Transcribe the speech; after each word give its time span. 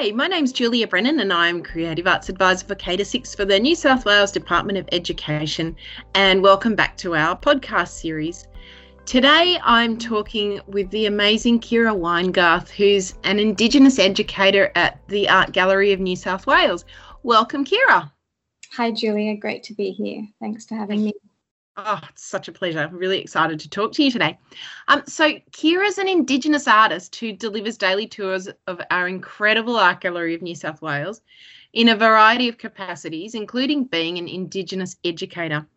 Hi, 0.00 0.12
my 0.12 0.28
name's 0.28 0.52
Julia 0.52 0.86
Brennan 0.86 1.18
and 1.18 1.32
I'm 1.32 1.60
Creative 1.60 2.06
Arts 2.06 2.28
Advisor 2.28 2.64
for 2.64 2.76
K 2.76 3.02
6 3.02 3.34
for 3.34 3.44
the 3.44 3.58
New 3.58 3.74
South 3.74 4.04
Wales 4.04 4.30
Department 4.30 4.78
of 4.78 4.88
Education. 4.92 5.74
And 6.14 6.40
welcome 6.40 6.76
back 6.76 6.96
to 6.98 7.16
our 7.16 7.36
podcast 7.36 7.88
series. 7.88 8.46
Today 9.06 9.58
I'm 9.64 9.98
talking 9.98 10.60
with 10.68 10.88
the 10.90 11.06
amazing 11.06 11.58
Kira 11.58 11.98
Weingarth, 11.98 12.70
who's 12.70 13.14
an 13.24 13.40
Indigenous 13.40 13.98
educator 13.98 14.70
at 14.76 15.00
the 15.08 15.28
Art 15.28 15.50
Gallery 15.50 15.92
of 15.92 15.98
New 15.98 16.14
South 16.14 16.46
Wales. 16.46 16.84
Welcome, 17.24 17.64
Kira. 17.64 18.08
Hi, 18.74 18.92
Julia. 18.92 19.36
Great 19.36 19.64
to 19.64 19.74
be 19.74 19.90
here. 19.90 20.24
Thanks 20.38 20.64
for 20.64 20.76
having 20.76 21.06
me. 21.06 21.12
Oh, 21.80 22.00
it's 22.08 22.24
such 22.24 22.48
a 22.48 22.52
pleasure. 22.52 22.80
I'm 22.80 22.96
really 22.96 23.20
excited 23.20 23.60
to 23.60 23.70
talk 23.70 23.92
to 23.92 24.02
you 24.02 24.10
today. 24.10 24.36
Um, 24.88 25.04
so, 25.06 25.34
Kira's 25.52 25.96
an 25.98 26.08
Indigenous 26.08 26.66
artist 26.66 27.14
who 27.14 27.32
delivers 27.32 27.78
daily 27.78 28.08
tours 28.08 28.48
of 28.66 28.80
our 28.90 29.06
incredible 29.06 29.76
Art 29.76 30.00
Gallery 30.00 30.34
of 30.34 30.42
New 30.42 30.56
South 30.56 30.82
Wales 30.82 31.20
in 31.72 31.88
a 31.88 31.94
variety 31.94 32.48
of 32.48 32.58
capacities, 32.58 33.36
including 33.36 33.84
being 33.84 34.18
an 34.18 34.26
Indigenous 34.26 34.96
educator. 35.04 35.68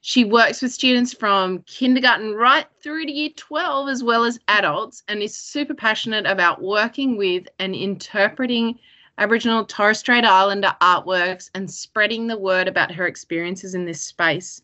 She 0.00 0.24
works 0.24 0.60
with 0.60 0.72
students 0.72 1.14
from 1.14 1.62
kindergarten 1.68 2.34
right 2.34 2.66
through 2.82 3.06
to 3.06 3.12
year 3.12 3.30
12, 3.36 3.90
as 3.90 4.02
well 4.02 4.24
as 4.24 4.40
adults, 4.48 5.04
and 5.06 5.22
is 5.22 5.38
super 5.38 5.74
passionate 5.74 6.26
about 6.26 6.60
working 6.60 7.16
with 7.16 7.46
and 7.60 7.76
interpreting 7.76 8.76
Aboriginal 9.18 9.64
Torres 9.64 10.00
Strait 10.00 10.24
Islander 10.24 10.74
artworks 10.80 11.48
and 11.54 11.70
spreading 11.70 12.26
the 12.26 12.38
word 12.38 12.66
about 12.66 12.90
her 12.90 13.06
experiences 13.06 13.76
in 13.76 13.84
this 13.84 14.02
space. 14.02 14.62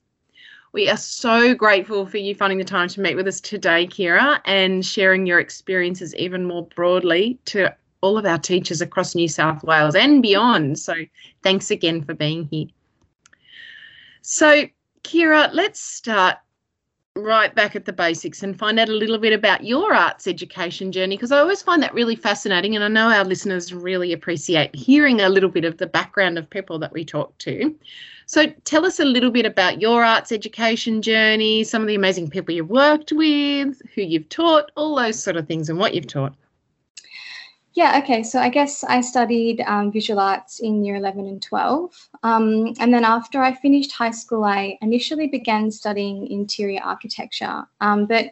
We 0.75 0.89
are 0.89 0.97
so 0.97 1.55
grateful 1.55 2.05
for 2.05 2.19
you 2.19 2.35
finding 2.35 2.59
the 2.59 2.65
time 2.65 2.89
to 2.89 3.01
meet 3.01 3.15
with 3.15 3.29
us 3.29 3.41
today, 3.41 3.87
Kira, 3.87 4.41
and 4.45 4.85
sharing 4.85 5.25
your 5.25 5.39
experiences 5.39 6.13
even 6.17 6.47
more 6.47 6.67
broadly 6.67 7.39
to 7.45 7.73
all 8.01 8.19
of 8.19 8.27
our 8.27 8.41
teachers 8.41 8.81
across 8.81 9.15
New 9.15 9.29
South 9.29 9.63
Wales 9.63 9.95
and 9.95 10.21
beyond. 10.21 10.81
So, 10.81 10.95
thanks 11.45 11.71
again 11.71 12.03
for 12.03 12.13
being 12.13 12.47
here. 12.47 12.67
So, 14.23 14.65
Kira, 15.05 15.49
let's 15.53 15.79
start 15.79 16.39
right 17.17 17.55
back 17.55 17.77
at 17.77 17.85
the 17.85 17.93
basics 17.93 18.43
and 18.43 18.59
find 18.59 18.77
out 18.77 18.89
a 18.89 18.93
little 18.93 19.19
bit 19.19 19.33
about 19.33 19.65
your 19.65 19.95
arts 19.95 20.27
education 20.27 20.91
journey 20.91 21.17
because 21.17 21.31
I 21.31 21.39
always 21.39 21.63
find 21.63 21.81
that 21.81 21.95
really 21.95 22.17
fascinating 22.17 22.75
and 22.75 22.85
I 22.85 22.89
know 22.89 23.09
our 23.09 23.25
listeners 23.25 23.73
really 23.73 24.13
appreciate 24.13 24.75
hearing 24.75 25.21
a 25.21 25.29
little 25.29 25.49
bit 25.49 25.65
of 25.65 25.79
the 25.79 25.87
background 25.87 26.39
of 26.39 26.51
people 26.51 26.77
that 26.81 26.93
we 26.93 27.05
talk 27.05 27.39
to. 27.39 27.73
So 28.27 28.47
tell 28.65 28.85
us 28.85 28.99
a 28.99 29.05
little 29.05 29.31
bit 29.31 29.47
about 29.47 29.81
your 29.81 30.03
arts 30.03 30.33
education 30.33 31.03
journey, 31.03 31.63
some 31.63 31.83
of 31.83 31.89
the 31.89 31.95
amazing 31.95 32.31
people 32.31 32.53
you've 32.53 32.71
worked 32.71 33.13
with, 33.13 33.81
who 33.95 34.03
you've 34.03 34.29
taught, 34.29 34.73
all 34.77 34.97
those 34.97 35.23
sort 35.23 35.37
of 35.37 35.47
things, 35.47 35.69
and 35.69 35.79
what 35.79 35.95
you've 35.95 36.09
taught. 36.09 36.35
Yeah, 37.75 37.99
okay. 38.05 38.23
So 38.23 38.39
I 38.39 38.51
guess 38.51 38.85
I 38.85 39.01
studied 39.01 39.61
um, 39.63 39.91
visual 39.91 40.21
arts 40.21 40.61
in 40.61 40.85
year 40.85 40.95
11 40.95 41.27
and 41.27 41.43
12. 41.43 42.09
Um, 42.23 42.73
and 42.79 42.95
then 42.95 43.05
after 43.05 43.43
I 43.43 43.53
finished 43.53 43.91
high 43.91 44.13
school, 44.13 44.45
I 44.45 44.79
initially 44.81 45.27
began 45.27 45.73
studying 45.73 46.29
interior 46.29 46.81
architecture. 46.85 47.65
Um, 47.81 48.07
but 48.07 48.31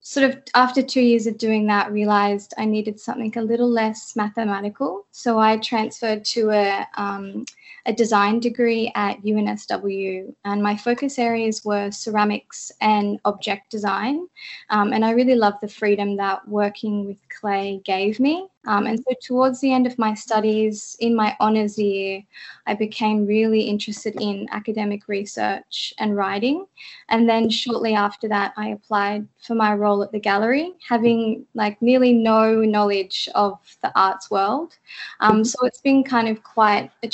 sort 0.00 0.30
of 0.30 0.38
after 0.54 0.82
two 0.82 1.02
years 1.02 1.26
of 1.26 1.36
doing 1.36 1.66
that, 1.66 1.92
realized 1.92 2.54
I 2.56 2.64
needed 2.64 2.98
something 2.98 3.36
a 3.36 3.42
little 3.42 3.68
less 3.68 4.16
mathematical. 4.16 5.06
So 5.10 5.38
I 5.38 5.58
transferred 5.58 6.24
to 6.26 6.50
a, 6.50 6.86
um, 6.96 7.44
a 7.86 7.92
design 7.92 8.40
degree 8.40 8.92
at 8.94 9.22
UNSW, 9.22 10.34
and 10.44 10.62
my 10.62 10.76
focus 10.76 11.18
areas 11.18 11.64
were 11.64 11.90
ceramics 11.90 12.72
and 12.80 13.18
object 13.24 13.70
design. 13.70 14.26
Um, 14.70 14.92
and 14.92 15.04
I 15.04 15.12
really 15.12 15.34
loved 15.34 15.58
the 15.60 15.68
freedom 15.68 16.16
that 16.16 16.46
working 16.48 17.06
with 17.06 17.18
clay 17.28 17.80
gave 17.84 18.20
me. 18.20 18.48
Um, 18.66 18.86
and 18.86 18.98
so, 18.98 19.14
towards 19.22 19.60
the 19.60 19.72
end 19.72 19.86
of 19.86 19.98
my 19.98 20.12
studies, 20.12 20.94
in 21.00 21.16
my 21.16 21.34
honours 21.40 21.78
year, 21.78 22.22
I 22.66 22.74
became 22.74 23.26
really 23.26 23.62
interested 23.62 24.20
in 24.20 24.48
academic 24.52 25.08
research 25.08 25.94
and 25.98 26.14
writing. 26.14 26.66
And 27.08 27.26
then, 27.26 27.48
shortly 27.48 27.94
after 27.94 28.28
that, 28.28 28.52
I 28.58 28.68
applied 28.68 29.26
for 29.38 29.54
my 29.54 29.74
role 29.74 30.02
at 30.02 30.12
the 30.12 30.20
gallery, 30.20 30.74
having 30.86 31.46
like 31.54 31.80
nearly 31.80 32.12
no 32.12 32.60
knowledge 32.60 33.30
of 33.34 33.58
the 33.82 33.98
arts 33.98 34.30
world. 34.30 34.76
Um, 35.20 35.42
so, 35.42 35.64
it's 35.64 35.80
been 35.80 36.04
kind 36.04 36.28
of 36.28 36.42
quite 36.42 36.90
a 37.02 37.08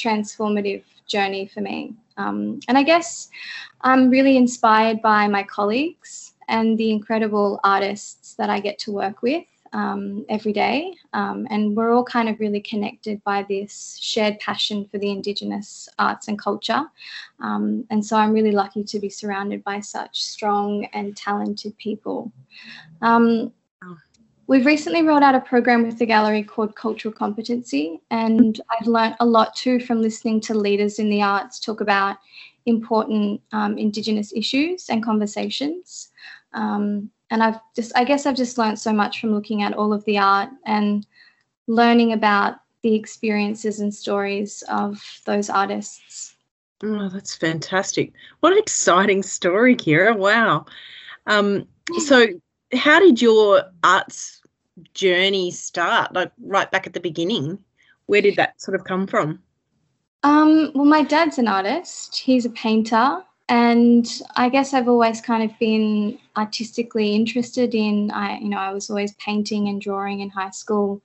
transformative 0.57 0.83
journey 1.07 1.47
for 1.47 1.61
me. 1.61 1.95
Um, 2.17 2.61
and 2.69 2.79
I 2.79 2.83
guess 2.83 3.29
I'm 3.83 4.11
really 4.11 4.37
inspired 4.37 5.03
by 5.03 5.29
my 5.29 5.43
colleagues 5.43 6.35
and 6.49 6.79
the 6.79 6.91
incredible 6.91 7.61
artists 7.65 8.35
that 8.35 8.51
I 8.51 8.61
get 8.61 8.79
to 8.81 8.93
work 8.93 9.23
with 9.23 9.45
um, 9.73 10.25
every 10.29 10.53
day. 10.53 10.95
Um, 11.13 11.47
and 11.51 11.77
we're 11.77 11.93
all 11.93 12.05
kind 12.05 12.29
of 12.29 12.41
really 12.41 12.61
connected 12.61 13.23
by 13.25 13.45
this 13.49 13.99
shared 14.01 14.39
passion 14.39 14.87
for 14.87 14.99
the 14.99 15.11
Indigenous 15.11 15.89
arts 15.99 16.29
and 16.29 16.39
culture. 16.39 16.85
Um, 17.41 17.85
and 17.91 18.05
so 18.05 18.17
I'm 18.17 18.33
really 18.33 18.53
lucky 18.53 18.85
to 18.85 19.01
be 19.01 19.11
surrounded 19.11 19.63
by 19.65 19.81
such 19.81 20.23
strong 20.23 20.87
and 20.93 21.17
talented 21.17 21.77
people. 21.79 22.33
We've 24.49 24.67
recently 24.67 25.03
rolled 25.03 25.25
out 25.25 25.35
a 25.35 25.41
program 25.41 25.85
with 25.85 25.99
the 25.99 26.07
gallery 26.07 26.45
called 26.45 26.77
Cultural 26.77 27.13
Competency, 27.13 28.01
and 28.11 28.61
I've 28.71 28.87
learned 28.87 29.17
a 29.19 29.27
lot 29.27 29.57
too 29.57 29.81
from 29.81 30.01
listening 30.01 30.41
to 30.43 30.55
leaders 30.55 31.01
in 31.01 31.11
the 31.11 31.23
arts 31.23 31.59
talk 31.59 31.81
about 31.81 32.19
important 32.65 33.41
um, 33.53 33.77
Indigenous 33.77 34.33
issues 34.35 34.89
and 34.89 35.05
conversations. 35.05 36.11
Um, 36.53 37.11
and 37.31 37.43
I've 37.43 37.59
just, 37.75 37.91
I 37.97 38.05
guess 38.05 38.25
I've 38.25 38.37
just 38.37 38.57
learned 38.57 38.79
so 38.79 38.93
much 38.93 39.21
from 39.21 39.35
looking 39.35 39.63
at 39.63 39.75
all 39.75 39.93
of 39.93 40.05
the 40.05 40.19
art 40.19 40.51
and 40.65 41.05
learning 41.67 42.13
about 42.13 42.57
the 42.83 42.95
experiences 42.95 43.81
and 43.81 43.93
stories 43.93 44.63
of 44.69 45.03
those 45.25 45.51
artists. 45.51 46.37
Oh, 46.85 47.09
that's 47.09 47.35
fantastic. 47.35 48.13
What 48.41 48.53
an 48.53 48.59
exciting 48.59 49.25
story, 49.25 49.75
Kira. 49.75 50.17
Wow. 50.17 50.67
Um, 51.27 51.67
so, 51.99 52.29
how 52.75 52.99
did 52.99 53.21
your 53.21 53.63
arts 53.85 54.41
journey 54.95 55.51
start? 55.51 56.15
Like, 56.15 56.33
right 56.41 56.71
back 56.71 56.87
at 56.87 56.93
the 56.93 57.01
beginning? 57.01 57.59
Where 58.07 58.23
did 58.23 58.37
that 58.37 58.61
sort 58.61 58.75
of 58.75 58.85
come 58.85 59.07
from? 59.07 59.41
Um, 60.23 60.73
well, 60.75 60.85
my 60.85 61.03
dad's 61.03 61.39
an 61.39 61.49
artist, 61.49 62.17
he's 62.17 62.45
a 62.45 62.51
painter. 62.51 63.23
And 63.49 64.09
I 64.35 64.49
guess 64.49 64.75
I've 64.75 64.89
always 64.89 65.21
kind 65.21 65.49
of 65.49 65.57
been 65.61 66.19
artistically 66.37 67.15
interested 67.15 67.77
in, 67.77 68.11
I, 68.11 68.39
you 68.39 68.49
know, 68.49 68.59
I 68.59 68.73
was 68.73 68.91
always 68.91 69.15
painting 69.15 69.69
and 69.69 69.81
drawing 69.81 70.19
in 70.19 70.31
high 70.31 70.51
school. 70.51 71.01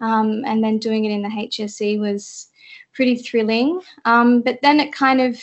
Um, 0.00 0.42
and 0.44 0.64
then 0.64 0.78
doing 0.78 1.04
it 1.04 1.12
in 1.12 1.22
the 1.22 1.28
HSC 1.28 2.00
was 2.00 2.48
pretty 2.92 3.14
thrilling. 3.14 3.80
Um, 4.04 4.40
but 4.40 4.60
then 4.62 4.80
it 4.80 4.92
kind 4.92 5.20
of 5.20 5.40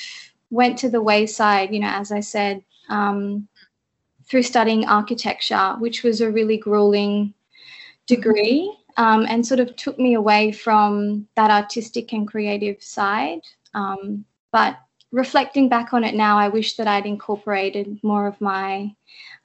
went 0.50 0.78
to 0.80 0.90
the 0.90 1.02
wayside, 1.02 1.74
you 1.74 1.80
know, 1.80 1.88
as 1.88 2.12
I 2.12 2.20
said, 2.20 2.62
um, 2.90 3.48
through 4.34 4.42
studying 4.42 4.84
architecture, 4.88 5.76
which 5.78 6.02
was 6.02 6.20
a 6.20 6.32
really 6.32 6.58
grueling 6.58 7.32
degree 8.08 8.76
um, 8.98 9.28
and 9.30 9.46
sort 9.46 9.60
of 9.60 9.76
took 9.76 10.00
me 10.00 10.16
away 10.16 10.52
from 10.52 11.28
that 11.36 11.52
artistic 11.52 12.12
and 12.14 12.28
creative 12.28 12.82
side. 12.82 13.42
Um, 13.76 14.26
but 14.52 14.80
reflecting 15.12 15.70
back 15.70 15.94
on 15.94 16.04
it 16.04 16.16
now, 16.16 16.36
I 16.40 16.48
wish 16.48 16.78
that 16.78 16.88
I'd 16.88 17.06
incorporated 17.06 18.00
more 18.02 18.26
of 18.26 18.42
my, 18.42 18.96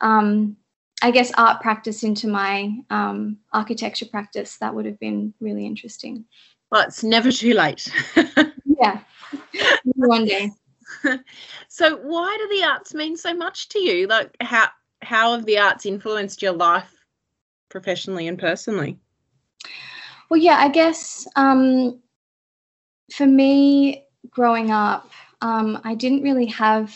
um, 0.00 0.56
I 1.02 1.10
guess, 1.10 1.32
art 1.36 1.60
practice 1.60 2.02
into 2.02 2.26
my 2.26 2.74
um, 2.88 3.36
architecture 3.52 4.06
practice. 4.06 4.56
That 4.56 4.74
would 4.74 4.86
have 4.86 4.98
been 5.00 5.34
really 5.38 5.66
interesting. 5.66 6.24
Well, 6.72 6.86
it's 6.86 7.04
never 7.04 7.30
too 7.30 7.52
late. 7.52 7.92
yeah, 8.64 9.00
one 9.96 10.24
day. 10.24 10.50
so, 11.68 11.98
why 11.98 12.34
do 12.40 12.56
the 12.56 12.64
arts 12.64 12.94
mean 12.94 13.18
so 13.18 13.34
much 13.34 13.68
to 13.68 13.78
you? 13.78 14.06
Like, 14.06 14.34
how 14.40 14.68
how 15.02 15.32
have 15.32 15.46
the 15.46 15.58
arts 15.58 15.86
influenced 15.86 16.42
your 16.42 16.52
life, 16.52 16.92
professionally 17.68 18.28
and 18.28 18.38
personally? 18.38 18.98
Well, 20.30 20.40
yeah, 20.40 20.56
I 20.58 20.68
guess 20.68 21.26
um, 21.36 22.00
for 23.12 23.26
me, 23.26 24.04
growing 24.30 24.70
up, 24.70 25.10
um, 25.40 25.80
I 25.84 25.94
didn't 25.94 26.22
really 26.22 26.46
have 26.46 26.94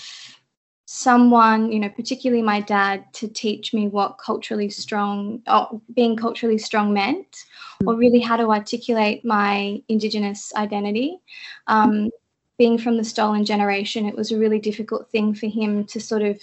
someone, 0.87 1.73
you 1.73 1.81
know, 1.81 1.89
particularly 1.89 2.43
my 2.43 2.61
dad, 2.61 3.05
to 3.15 3.27
teach 3.27 3.73
me 3.73 3.89
what 3.89 4.19
culturally 4.19 4.69
strong, 4.69 5.41
or 5.47 5.81
being 5.95 6.17
culturally 6.17 6.59
strong 6.59 6.93
meant, 6.93 7.47
hmm. 7.81 7.89
or 7.89 7.95
really 7.95 8.21
how 8.21 8.37
to 8.37 8.51
articulate 8.51 9.25
my 9.25 9.81
Indigenous 9.89 10.53
identity. 10.55 11.19
Um, 11.67 12.11
being 12.59 12.77
from 12.77 12.99
the 12.99 13.05
stolen 13.05 13.45
generation, 13.45 14.05
it 14.05 14.15
was 14.15 14.31
a 14.31 14.39
really 14.39 14.59
difficult 14.59 15.11
thing 15.11 15.35
for 15.35 15.47
him 15.47 15.85
to 15.87 15.99
sort 15.99 16.23
of 16.23 16.39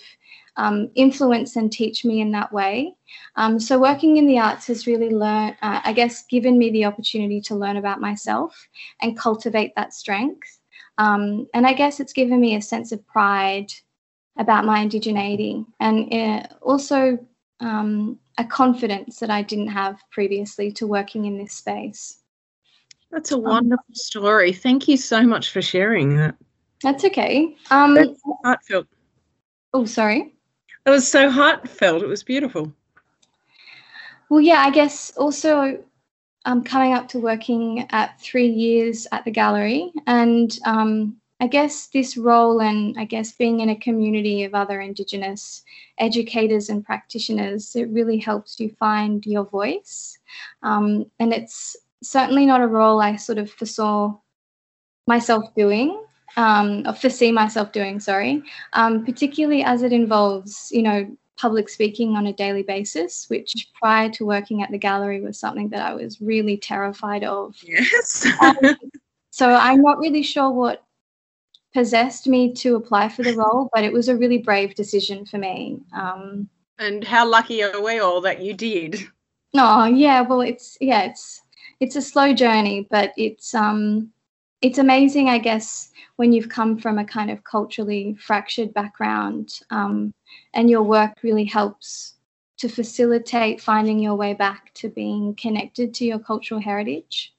um, 0.60 0.92
influence 0.96 1.56
and 1.56 1.72
teach 1.72 2.04
me 2.04 2.20
in 2.20 2.32
that 2.34 2.52
way. 2.52 2.94
Um, 3.38 3.60
so 3.62 3.80
working 3.80 4.18
in 4.18 4.28
the 4.28 4.40
arts 4.40 4.68
has 4.68 4.86
really 4.86 5.10
learned, 5.10 5.56
uh, 5.62 5.80
I 5.86 5.94
guess, 5.94 6.26
given 6.26 6.58
me 6.58 6.70
the 6.70 6.84
opportunity 6.84 7.40
to 7.42 7.56
learn 7.56 7.78
about 7.78 8.02
myself 8.02 8.68
and 9.02 9.18
cultivate 9.18 9.72
that 9.76 9.94
strength. 9.94 10.60
Um, 10.98 11.48
and 11.54 11.66
I 11.66 11.72
guess 11.72 12.02
it's 12.02 12.12
given 12.12 12.42
me 12.42 12.56
a 12.56 12.62
sense 12.62 12.92
of 12.92 13.08
pride 13.08 13.72
about 14.38 14.66
my 14.66 14.86
indigeneity 14.86 15.66
and 15.80 16.14
uh, 16.14 16.48
also 16.62 17.18
um, 17.62 18.20
a 18.38 18.44
confidence 18.44 19.20
that 19.20 19.30
I 19.30 19.42
didn't 19.42 19.70
have 19.70 19.98
previously 20.12 20.74
to 20.74 20.86
working 20.86 21.24
in 21.24 21.38
this 21.38 21.54
space. 21.54 22.22
That's 23.12 23.32
a 23.32 23.38
wonderful 23.38 23.96
story. 23.96 24.52
Thank 24.52 24.90
you 24.90 24.98
so 24.98 25.24
much 25.24 25.52
for 25.52 25.62
sharing 25.62 26.18
that. 26.18 26.36
That's 26.84 27.06
okay. 27.06 27.56
Um, 27.72 27.96
That's 27.96 28.22
heartfelt. 28.44 28.88
Oh, 29.74 29.86
sorry. 29.86 30.34
It 30.89 30.94
was 30.94 31.07
so 31.07 31.30
heartfelt. 31.30 32.01
It 32.01 32.07
was 32.07 32.24
beautiful. 32.24 32.74
Well, 34.27 34.41
yeah, 34.41 34.63
I 34.65 34.71
guess 34.71 35.15
also 35.18 35.83
um, 36.45 36.63
coming 36.63 36.94
up 36.95 37.07
to 37.09 37.19
working 37.19 37.86
at 37.91 38.19
three 38.19 38.47
years 38.47 39.06
at 39.12 39.24
the 39.24 39.30
gallery, 39.30 39.94
and 40.07 40.57
um, 40.65 41.18
I 41.39 41.45
guess 41.45 41.89
this 41.89 42.18
role 42.18 42.59
and 42.59 42.95
I 42.97 43.06
guess 43.06 43.33
being 43.33 43.59
in 43.59 43.69
a 43.69 43.75
community 43.75 44.44
of 44.45 44.56
other 44.56 44.81
Indigenous 44.81 45.62
educators 46.00 46.69
and 46.69 46.83
practitioners, 46.83 47.75
it 47.75 47.89
really 47.89 48.18
helps 48.18 48.59
you 48.59 48.75
find 48.80 49.24
your 49.27 49.45
voice. 49.45 50.18
Um, 50.63 51.06
and 51.19 51.31
it's 51.31 51.77
certainly 52.01 52.47
not 52.47 52.63
a 52.63 52.68
role 52.68 53.00
I 53.00 53.15
sort 53.15 53.38
of 53.38 53.51
foresaw 53.51 54.18
myself 55.06 55.53
doing 55.53 56.03
um, 56.38 56.84
or 56.86 56.94
foresee 56.94 57.31
myself 57.31 57.72
doing, 57.72 58.00
sorry, 58.00 58.44
um, 58.74 59.06
particularly 59.06 59.64
as 59.64 59.84
it 59.84 59.94
involves, 59.94 60.70
you 60.72 60.84
know, 60.84 61.10
public 61.38 61.70
speaking 61.70 62.16
on 62.16 62.28
a 62.28 62.34
daily 62.34 62.64
basis, 62.64 63.26
which 63.30 63.70
prior 63.80 64.10
to 64.10 64.26
working 64.26 64.62
at 64.62 64.72
the 64.72 64.78
gallery 64.78 65.22
was 65.22 65.40
something 65.40 65.70
that 65.70 65.81
I 65.81 65.94
was 65.94 66.20
really 66.20 66.58
terrified 66.58 67.24
of. 67.24 67.56
Yes. 67.64 68.28
um, 68.42 68.76
so 69.30 69.50
I'm 69.50 69.81
not 69.81 70.00
really 70.00 70.24
sure 70.24 70.52
what 70.52 70.84
possessed 71.74 72.28
me 72.28 72.54
to 72.56 72.75
apply 72.75 73.10
for 73.10 73.24
the 73.24 73.36
role, 73.36 73.70
but 73.74 73.84
it 73.84 73.94
was 73.94 74.10
a 74.10 74.18
really 74.18 74.40
brave 74.40 74.75
decision 74.75 75.25
for 75.25 75.38
me. 75.38 75.80
Um, 75.96 76.50
and 76.78 77.04
how 77.04 77.28
lucky 77.28 77.64
are 77.64 77.82
we 77.82 78.00
all 78.00 78.22
that 78.22 78.42
you 78.42 78.54
did? 78.54 79.00
Oh 79.54 79.86
yeah, 79.86 80.22
well 80.22 80.42
it's 80.42 80.78
yeah 80.80 81.04
it's 81.04 81.42
it's 81.80 81.96
a 81.96 82.02
slow 82.02 82.34
journey, 82.34 82.88
but 82.90 83.14
it's 83.18 83.54
um 83.54 84.12
it's 84.62 84.78
amazing, 84.78 85.30
I 85.30 85.38
guess, 85.38 85.92
when 86.18 86.34
you've 86.34 86.50
come 86.50 86.78
from 86.78 87.00
a 87.00 87.06
kind 87.06 87.32
of 87.32 87.44
culturally 87.44 88.16
fractured 88.20 88.74
background 88.74 89.60
um, 89.70 90.14
and 90.54 90.70
your 90.70 90.84
work 90.84 91.14
really 91.24 91.46
helps 91.46 92.16
to 92.58 92.68
facilitate 92.68 93.62
finding 93.62 94.00
your 94.00 94.16
way 94.16 94.34
back 94.34 94.74
to 94.74 94.90
being 94.90 95.34
connected 95.36 95.94
to 95.94 96.06
your 96.06 96.20
cultural 96.20 96.60
heritage. 96.60 97.34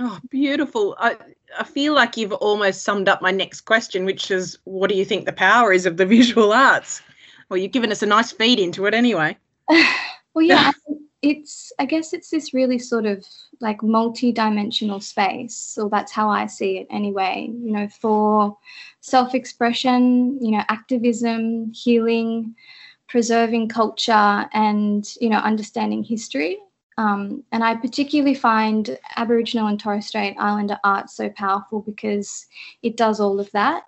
Oh, 0.00 0.18
beautiful. 0.28 0.96
I, 0.98 1.16
I 1.56 1.62
feel 1.62 1.94
like 1.94 2.16
you've 2.16 2.32
almost 2.32 2.82
summed 2.82 3.08
up 3.08 3.22
my 3.22 3.30
next 3.30 3.60
question, 3.60 4.04
which 4.04 4.32
is 4.32 4.58
what 4.64 4.90
do 4.90 4.96
you 4.96 5.04
think 5.04 5.24
the 5.24 5.32
power 5.32 5.72
is 5.72 5.86
of 5.86 5.96
the 5.96 6.06
visual 6.16 6.52
arts? 6.52 7.00
Well, 7.48 7.58
you've 7.58 7.72
given 7.72 7.92
us 7.92 8.02
a 8.02 8.06
nice 8.06 8.32
feed 8.32 8.58
into 8.58 8.86
it 8.86 8.94
anyway. 8.94 9.36
well, 9.68 10.42
yeah, 10.42 10.72
it's, 11.26 11.72
I 11.78 11.86
guess 11.86 12.12
it's 12.12 12.30
this 12.30 12.54
really 12.54 12.78
sort 12.78 13.06
of 13.06 13.26
like 13.60 13.82
multi-dimensional 13.82 15.00
space 15.00 15.56
so 15.56 15.88
that's 15.88 16.12
how 16.12 16.28
i 16.28 16.46
see 16.46 16.78
it 16.78 16.86
anyway 16.90 17.48
you 17.50 17.72
know 17.72 17.88
for 17.88 18.56
self-expression 19.00 20.38
you 20.42 20.50
know 20.52 20.62
activism 20.68 21.72
healing 21.72 22.54
preserving 23.08 23.68
culture 23.68 24.46
and 24.52 25.14
you 25.20 25.28
know 25.28 25.38
understanding 25.38 26.02
history 26.02 26.58
um, 26.98 27.42
and 27.52 27.64
i 27.64 27.74
particularly 27.74 28.34
find 28.34 28.98
aboriginal 29.16 29.68
and 29.68 29.80
torres 29.80 30.06
strait 30.06 30.36
islander 30.38 30.78
art 30.84 31.08
so 31.08 31.30
powerful 31.30 31.80
because 31.80 32.46
it 32.82 32.96
does 32.96 33.20
all 33.20 33.40
of 33.40 33.50
that 33.52 33.84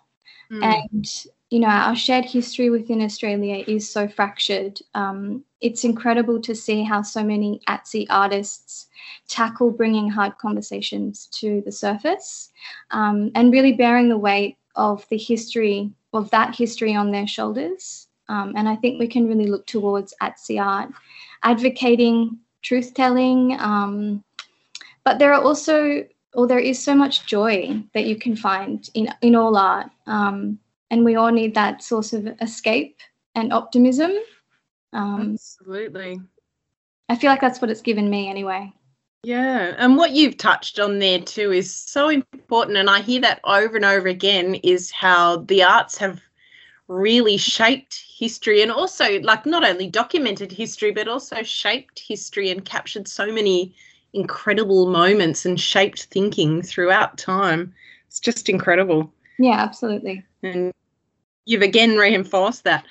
mm. 0.51 0.63
and 0.63 1.27
you 1.51 1.61
know 1.61 1.69
our 1.69 1.97
shared 1.97 2.25
history 2.25 2.71
within 2.71 3.03
australia 3.03 3.65
is 3.67 3.89
so 3.89 4.07
fractured 4.07 4.79
um, 4.95 5.45
it's 5.61 5.85
incredible 5.85 6.41
to 6.41 6.55
see 6.55 6.83
how 6.85 7.03
so 7.03 7.25
many 7.25 7.61
ATSI 7.69 8.07
artists 8.11 8.87
tackle 9.29 9.71
bringing 9.71 10.09
hard 10.09 10.37
conversations 10.39 11.27
to 11.33 11.63
the 11.65 11.73
surface 11.73 12.51
um, 12.91 13.31
and 13.35 13.53
really 13.53 13.73
bearing 13.73 14.09
the 14.09 14.19
weight 14.19 14.57
of 14.77 15.07
the 15.11 15.19
history 15.19 15.91
of 16.13 16.31
that 16.31 16.55
history 16.55 16.95
on 16.95 17.11
their 17.11 17.27
shoulders. 17.27 18.09
Um, 18.29 18.55
and 18.57 18.69
I 18.69 18.77
think 18.77 18.99
we 18.99 19.09
can 19.09 19.27
really 19.27 19.47
look 19.47 19.67
towards 19.67 20.15
ATSI 20.23 20.63
art, 20.63 20.91
advocating 21.43 22.39
truth 22.63 22.95
telling. 22.95 23.59
Um, 23.59 24.23
but 25.05 25.19
there 25.19 25.33
are 25.33 25.43
also, 25.43 26.05
or 26.35 26.47
there 26.47 26.59
is 26.59 26.83
so 26.83 26.95
much 26.95 27.27
joy 27.27 27.83
that 27.95 28.05
you 28.05 28.17
can 28.17 28.37
find 28.37 28.89
in, 28.95 29.09
in 29.23 29.35
all 29.35 29.57
art. 29.57 29.91
Um, 30.07 30.59
and 30.91 31.05
we 31.05 31.17
all 31.17 31.31
need 31.31 31.55
that 31.55 31.83
source 31.83 32.13
of 32.13 32.27
escape 32.41 32.99
and 33.35 33.53
optimism. 33.53 34.13
Um, 34.93 35.33
Absolutely. 35.35 36.21
I 37.09 37.17
feel 37.17 37.31
like 37.31 37.41
that's 37.41 37.61
what 37.61 37.71
it's 37.71 37.81
given 37.81 38.11
me 38.11 38.29
anyway. 38.29 38.73
Yeah, 39.25 39.75
and 39.79 39.97
what 39.97 40.13
you've 40.13 40.37
touched 40.37 40.79
on 40.79 41.01
there 41.01 41.21
too 41.21 41.53
is 41.53 41.75
so 41.75 42.09
important, 42.09 42.79
and 42.79 42.89
I 42.89 43.01
hear 43.01 43.21
that 43.23 43.41
over 43.45 43.77
and 43.77 43.85
over 43.85 44.09
again 44.09 44.55
is 44.57 44.91
how 44.93 45.39
the 45.39 45.63
arts 45.63 45.99
have 45.99 46.21
really 46.87 47.37
shaped 47.37 48.03
history 48.09 48.63
and 48.63 48.73
also 48.73 49.21
like 49.21 49.45
not 49.45 49.63
only 49.63 49.87
documented 49.87 50.51
history 50.51 50.91
but 50.91 51.07
also 51.07 51.43
shaped 51.43 51.99
history 51.99 52.49
and 52.51 52.65
captured 52.65 53.07
so 53.07 53.31
many 53.31 53.75
incredible 54.15 54.87
moments 54.87 55.45
and 55.45 55.61
shaped 55.61 56.05
thinking 56.05 56.63
throughout 56.63 57.19
time. 57.19 57.75
It's 58.07 58.21
just 58.21 58.49
incredible. 58.49 59.13
Yeah, 59.39 59.61
absolutely. 59.61 60.25
And 60.43 60.73
you've 61.49 61.63
again 61.63 61.97
reinforced 61.97 62.65
that. 62.65 62.85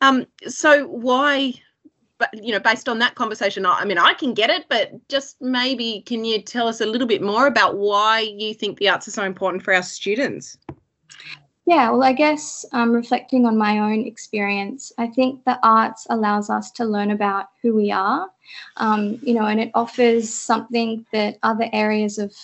Um, 0.00 0.26
so 0.46 0.86
why 0.86 1.54
but 2.18 2.28
you 2.34 2.52
know 2.52 2.60
based 2.60 2.88
on 2.88 2.98
that 2.98 3.14
conversation 3.14 3.64
i 3.64 3.84
mean 3.84 3.96
i 3.96 4.12
can 4.12 4.34
get 4.34 4.50
it 4.50 4.66
but 4.68 4.92
just 5.08 5.40
maybe 5.40 6.02
can 6.04 6.22
you 6.22 6.40
tell 6.40 6.68
us 6.68 6.82
a 6.82 6.86
little 6.86 7.06
bit 7.06 7.22
more 7.22 7.46
about 7.46 7.78
why 7.78 8.20
you 8.20 8.52
think 8.52 8.78
the 8.78 8.88
arts 8.90 9.08
are 9.08 9.10
so 9.10 9.24
important 9.24 9.62
for 9.62 9.72
our 9.72 9.82
students 9.82 10.58
yeah 11.66 11.90
well 11.90 12.02
i 12.02 12.12
guess 12.12 12.66
um, 12.72 12.92
reflecting 12.92 13.46
on 13.46 13.56
my 13.56 13.78
own 13.78 14.06
experience 14.06 14.92
i 14.98 15.06
think 15.06 15.42
the 15.44 15.58
arts 15.62 16.06
allows 16.10 16.50
us 16.50 16.70
to 16.70 16.84
learn 16.84 17.10
about 17.10 17.46
who 17.62 17.74
we 17.74 17.90
are 17.90 18.28
um, 18.76 19.18
you 19.22 19.32
know 19.32 19.46
and 19.46 19.58
it 19.58 19.70
offers 19.74 20.28
something 20.28 21.06
that 21.12 21.38
other 21.42 21.70
areas 21.72 22.18
of 22.18 22.34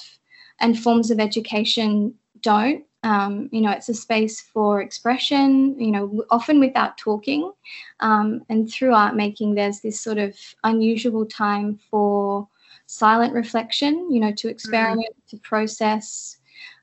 and 0.60 0.78
forms 0.78 1.10
of 1.10 1.20
education 1.20 2.14
don't 2.40 2.82
um, 3.06 3.48
you 3.52 3.60
know, 3.60 3.70
it's 3.70 3.88
a 3.88 3.94
space 3.94 4.40
for 4.40 4.82
expression, 4.82 5.78
you 5.78 5.92
know, 5.92 6.24
often 6.30 6.58
without 6.58 6.98
talking. 6.98 7.52
Um, 8.00 8.44
and 8.48 8.68
through 8.68 8.94
art 8.94 9.14
making, 9.14 9.54
there's 9.54 9.78
this 9.78 10.00
sort 10.00 10.18
of 10.18 10.36
unusual 10.64 11.24
time 11.24 11.78
for 11.88 12.48
silent 12.86 13.32
reflection, 13.32 14.10
you 14.10 14.18
know, 14.18 14.32
to 14.32 14.48
experiment, 14.48 15.14
mm. 15.14 15.30
to 15.30 15.36
process. 15.36 16.38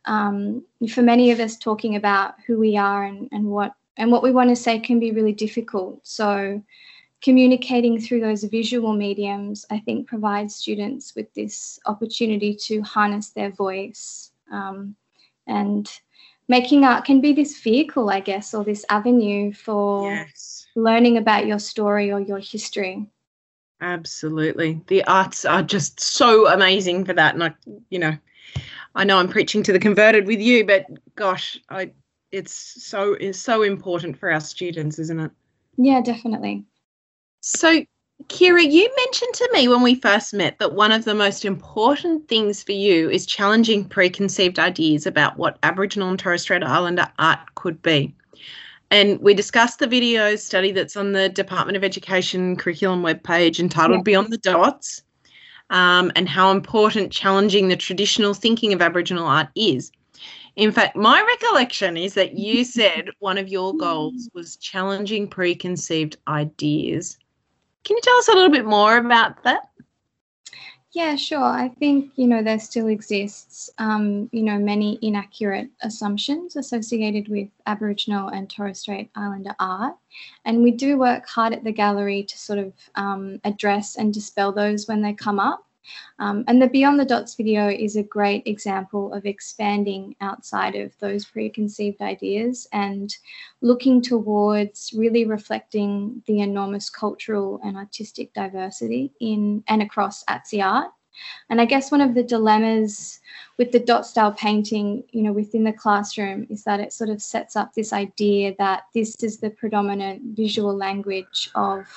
Um, 0.06 0.64
for 0.90 1.02
many 1.02 1.32
of 1.32 1.42
us, 1.42 1.58
talking 1.58 1.98
about 1.98 2.36
who 2.48 2.58
we 2.58 2.78
are 2.78 3.04
and, 3.04 3.28
and 3.34 3.44
what 3.44 3.74
and 3.98 4.10
what 4.10 4.24
we 4.24 4.32
want 4.32 4.50
to 4.50 4.56
say 4.56 4.80
can 4.80 5.02
be 5.02 5.12
really 5.12 5.34
difficult. 5.34 6.08
So, 6.08 6.64
communicating 7.22 8.00
through 8.00 8.22
those 8.22 8.46
visual 8.46 8.94
mediums, 8.94 9.66
I 9.70 9.80
think, 9.80 10.08
provides 10.08 10.56
students 10.56 11.16
with 11.16 11.34
this 11.34 11.82
opportunity 11.86 12.56
to 12.68 12.82
harness 12.82 13.32
their 13.32 13.52
voice. 13.52 14.32
Um, 14.50 14.96
and 15.48 15.90
making 16.48 16.84
art 16.84 17.06
can 17.06 17.22
be 17.22 17.34
this 17.34 17.60
vehicle, 17.60 18.10
I 18.10 18.20
guess, 18.20 18.54
or 18.54 18.64
this 18.64 18.86
avenue 18.90 19.54
for 19.54 20.12
yes. 20.12 20.68
learning 20.76 21.18
about 21.18 21.48
your 21.48 21.60
story 21.60 22.12
or 22.12 22.20
your 22.20 22.40
history. 22.40 23.08
Absolutely. 23.82 24.82
The 24.88 25.04
arts 25.06 25.46
are 25.46 25.64
just 25.64 26.00
so 26.00 26.48
amazing 26.48 27.06
for 27.06 27.14
that. 27.14 27.34
And 27.34 27.44
I, 27.44 27.54
you 27.90 28.00
know, 28.00 28.18
I 28.96 29.04
know 29.04 29.18
I'm 29.18 29.28
preaching 29.28 29.64
to 29.64 29.74
the 29.74 29.80
converted 29.80 30.28
with 30.28 30.40
you, 30.40 30.66
but 30.66 30.86
gosh, 31.16 31.60
I 31.70 31.92
it's 32.32 32.54
so 32.84 33.14
it's 33.14 33.40
so 33.40 33.62
important 33.62 34.18
for 34.18 34.32
our 34.32 34.40
students, 34.40 35.00
isn't 35.00 35.20
it? 35.20 35.32
Yeah, 35.78 36.02
definitely. 36.02 36.66
So 37.42 37.86
Kira, 38.28 38.64
you 38.70 38.90
mentioned 38.96 39.34
to 39.34 39.50
me 39.54 39.68
when 39.68 39.82
we 39.82 39.96
first 39.96 40.34
met 40.34 40.60
that 40.60 40.74
one 40.74 40.92
of 40.92 41.06
the 41.06 41.16
most 41.16 41.46
important 41.46 42.28
things 42.28 42.62
for 42.64 42.72
you 42.72 43.10
is 43.10 43.26
challenging 43.26 43.86
preconceived 43.86 44.60
ideas 44.60 45.06
about 45.06 45.38
what 45.38 45.58
Aboriginal 45.64 46.10
and 46.10 46.20
Torres 46.20 46.42
Strait 46.42 46.64
Islander 46.64 47.08
art 47.20 47.40
could 47.56 47.82
be. 47.82 48.14
And 48.92 49.20
we 49.22 49.34
discussed 49.34 49.80
the 49.80 49.88
video 49.88 50.36
study 50.36 50.72
that's 50.72 50.96
on 50.96 51.14
the 51.14 51.30
Department 51.30 51.76
of 51.76 51.84
Education 51.84 52.56
curriculum 52.56 53.02
webpage 53.02 53.60
entitled 53.60 54.00
yeah. 54.00 54.04
Beyond 54.04 54.32
the 54.32 54.38
Dots 54.38 55.02
um, 55.70 56.12
and 56.16 56.30
how 56.30 56.52
important 56.52 57.12
challenging 57.12 57.68
the 57.68 57.76
traditional 57.76 58.34
thinking 58.34 58.74
of 58.74 58.82
Aboriginal 58.82 59.26
art 59.26 59.50
is. 59.56 59.92
In 60.56 60.72
fact, 60.72 60.96
my 60.96 61.22
recollection 61.22 61.98
is 61.98 62.14
that 62.14 62.38
you 62.38 62.64
said 62.78 63.10
one 63.20 63.38
of 63.40 63.48
your 63.48 63.76
goals 63.76 64.30
was 64.34 64.58
challenging 64.58 65.28
preconceived 65.28 66.18
ideas. 66.28 67.18
Can 67.84 67.98
you 67.98 68.02
tell 68.02 68.18
us 68.18 68.28
a 68.30 68.34
little 68.34 68.52
bit 68.52 68.66
more 68.66 68.98
about 68.98 69.44
that? 69.44 69.70
Yeah, 70.94 71.16
sure. 71.16 71.44
I 71.44 71.70
think, 71.80 72.12
you 72.18 72.28
know, 72.28 72.44
there 72.44 72.60
still 72.60 72.88
exists, 72.88 73.72
um, 73.80 74.30
you 74.32 74.44
know, 74.44 74.60
many 74.60 75.00
inaccurate 75.02 75.70
assumptions 75.82 76.56
associated 76.56 77.30
with 77.30 77.50
Aboriginal 77.66 78.28
and 78.28 78.48
Torres 78.48 78.80
Strait 78.80 79.10
Islander 79.16 79.56
art. 79.60 79.96
And 80.46 80.62
we 80.62 80.70
do 80.70 81.00
work 81.00 81.28
hard 81.28 81.52
at 81.52 81.64
the 81.64 81.72
gallery 81.72 82.22
to 82.24 82.38
sort 82.38 82.60
of 82.60 82.74
um, 82.94 83.42
address 83.44 83.96
and 83.96 84.14
dispel 84.14 84.52
those 84.52 84.88
when 84.88 85.02
they 85.02 85.14
come 85.14 85.40
up. 85.40 85.66
Um, 86.20 86.44
and 86.48 86.62
the 86.62 86.68
Beyond 86.68 87.00
the 87.00 87.06
Dots 87.06 87.36
video 87.36 87.70
is 87.70 87.96
a 87.96 88.04
great 88.04 88.44
example 88.46 89.14
of 89.14 89.26
expanding 89.26 90.16
outside 90.22 90.76
of 90.76 90.98
those 91.00 91.26
preconceived 91.26 92.02
ideas 92.02 92.68
and 92.72 93.16
looking 93.62 94.02
towards 94.02 94.94
really 94.96 95.26
reflecting 95.26 96.22
the 96.28 96.40
enormous 96.40 96.90
cultural 96.90 97.60
and 97.64 97.78
artistic 97.78 98.34
diversity 98.34 99.12
in 99.20 99.64
and 99.68 99.82
across 99.82 100.24
Atsi 100.26 100.64
art. 100.64 100.92
And 101.50 101.62
I 101.62 101.66
guess 101.66 101.92
one 101.92 102.02
of 102.02 102.16
the 102.16 102.24
dilemmas 102.24 103.20
with 103.58 103.72
the 103.72 103.80
dot 103.80 104.06
style 104.06 104.32
painting, 104.32 105.04
you 105.12 105.22
know, 105.22 105.32
within 105.32 105.64
the 105.64 105.74
classroom 105.74 106.48
is 106.50 106.64
that 106.64 106.80
it 106.80 106.92
sort 106.94 107.10
of 107.10 107.22
sets 107.22 107.56
up 107.56 107.74
this 107.74 107.94
idea 107.94 108.56
that 108.58 108.84
this 108.94 109.16
is 109.22 109.38
the 109.38 109.52
predominant 109.52 110.36
visual 110.36 110.76
language 110.76 111.50
of 111.56 111.88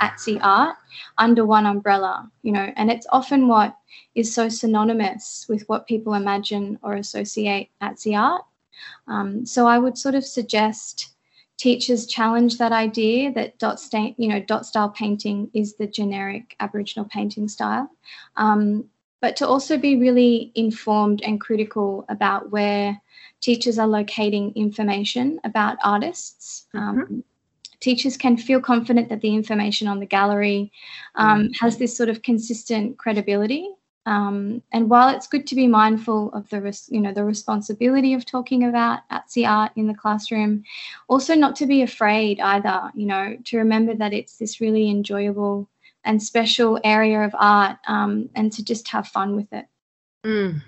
ATSI 0.00 0.38
art 0.42 0.76
under 1.18 1.44
one 1.44 1.66
umbrella, 1.66 2.30
you 2.42 2.52
know, 2.52 2.72
and 2.76 2.90
it's 2.90 3.06
often 3.10 3.48
what 3.48 3.76
is 4.14 4.32
so 4.32 4.48
synonymous 4.48 5.46
with 5.48 5.68
what 5.68 5.86
people 5.86 6.14
imagine 6.14 6.78
or 6.82 6.94
associate 6.94 7.70
ATSI 7.82 8.18
art. 8.18 8.42
Um, 9.08 9.46
so 9.46 9.66
I 9.66 9.78
would 9.78 9.96
sort 9.96 10.14
of 10.14 10.24
suggest 10.24 11.14
teachers 11.56 12.06
challenge 12.06 12.58
that 12.58 12.72
idea 12.72 13.32
that 13.32 13.58
dot 13.58 13.80
stain, 13.80 14.14
you 14.18 14.28
know, 14.28 14.40
dot 14.40 14.66
style 14.66 14.88
painting 14.88 15.50
is 15.54 15.76
the 15.76 15.86
generic 15.86 16.56
Aboriginal 16.60 17.08
painting 17.08 17.48
style, 17.48 17.88
um, 18.36 18.84
but 19.20 19.36
to 19.36 19.46
also 19.46 19.78
be 19.78 19.96
really 19.96 20.52
informed 20.54 21.22
and 21.22 21.40
critical 21.40 22.04
about 22.08 22.50
where 22.50 23.00
teachers 23.40 23.78
are 23.78 23.86
locating 23.86 24.52
information 24.54 25.38
about 25.44 25.78
artists. 25.84 26.66
Um, 26.74 26.98
mm-hmm 26.98 27.20
teachers 27.84 28.16
can 28.16 28.38
feel 28.38 28.60
confident 28.60 29.10
that 29.10 29.20
the 29.20 29.34
information 29.34 29.86
on 29.86 30.00
the 30.00 30.06
gallery 30.06 30.72
um, 31.16 31.48
mm. 31.48 31.56
has 31.60 31.76
this 31.76 31.94
sort 31.94 32.08
of 32.08 32.22
consistent 32.22 32.96
credibility. 32.96 33.68
Um, 34.06 34.62
and 34.72 34.88
while 34.88 35.14
it's 35.14 35.26
good 35.26 35.46
to 35.48 35.54
be 35.54 35.66
mindful 35.66 36.32
of 36.32 36.48
the 36.48 36.60
res- 36.60 36.88
you 36.90 37.00
know 37.00 37.12
the 37.12 37.24
responsibility 37.24 38.12
of 38.14 38.24
talking 38.24 38.64
about 38.64 39.00
ATSI 39.10 39.48
art 39.48 39.72
in 39.76 39.86
the 39.86 39.94
classroom, 39.94 40.64
also 41.08 41.34
not 41.34 41.56
to 41.56 41.66
be 41.66 41.82
afraid 41.82 42.40
either. 42.40 42.90
You 42.94 43.06
know 43.06 43.36
to 43.44 43.58
remember 43.58 43.94
that 43.94 44.12
it's 44.12 44.36
this 44.36 44.60
really 44.60 44.90
enjoyable 44.90 45.68
and 46.04 46.22
special 46.22 46.78
area 46.84 47.20
of 47.24 47.34
art, 47.38 47.78
um, 47.86 48.28
and 48.34 48.52
to 48.52 48.62
just 48.62 48.88
have 48.88 49.08
fun 49.08 49.36
with 49.36 49.50
it. 49.52 49.66
Mm. 50.24 50.62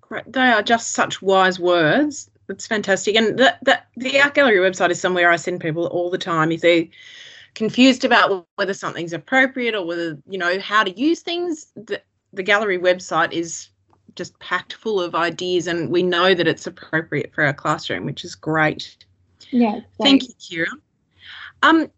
Great. 0.00 0.32
They 0.32 0.50
are 0.52 0.62
just 0.62 0.92
such 0.92 1.20
wise 1.20 1.58
words 1.58 2.30
that's 2.46 2.66
fantastic. 2.66 3.16
And 3.16 3.38
the, 3.38 3.56
the, 3.62 3.80
the 3.96 4.20
Art 4.20 4.34
Gallery 4.34 4.58
website 4.58 4.90
is 4.90 5.00
somewhere 5.00 5.30
I 5.30 5.36
send 5.36 5.60
people 5.60 5.86
all 5.86 6.10
the 6.10 6.18
time 6.18 6.52
if 6.52 6.60
they're 6.60 6.86
confused 7.54 8.04
about 8.04 8.46
whether 8.56 8.74
something's 8.74 9.12
appropriate 9.12 9.74
or 9.74 9.84
whether, 9.84 10.18
you 10.28 10.38
know, 10.38 10.58
how 10.60 10.84
to 10.84 10.98
use 10.98 11.20
things. 11.20 11.72
The, 11.74 12.00
the 12.32 12.42
gallery 12.42 12.78
website 12.78 13.32
is 13.32 13.70
just 14.14 14.38
packed 14.38 14.74
full 14.74 15.00
of 15.00 15.14
ideas 15.14 15.66
and 15.66 15.90
we 15.90 16.02
know 16.02 16.34
that 16.34 16.46
it's 16.46 16.66
appropriate 16.66 17.32
for 17.34 17.44
our 17.44 17.54
classroom, 17.54 18.04
which 18.04 18.24
is 18.24 18.34
great. 18.34 18.96
Yeah. 19.50 19.80
Thank 20.02 20.24
you, 20.24 20.34
Kira. 20.34 20.66
Um, 21.62 21.90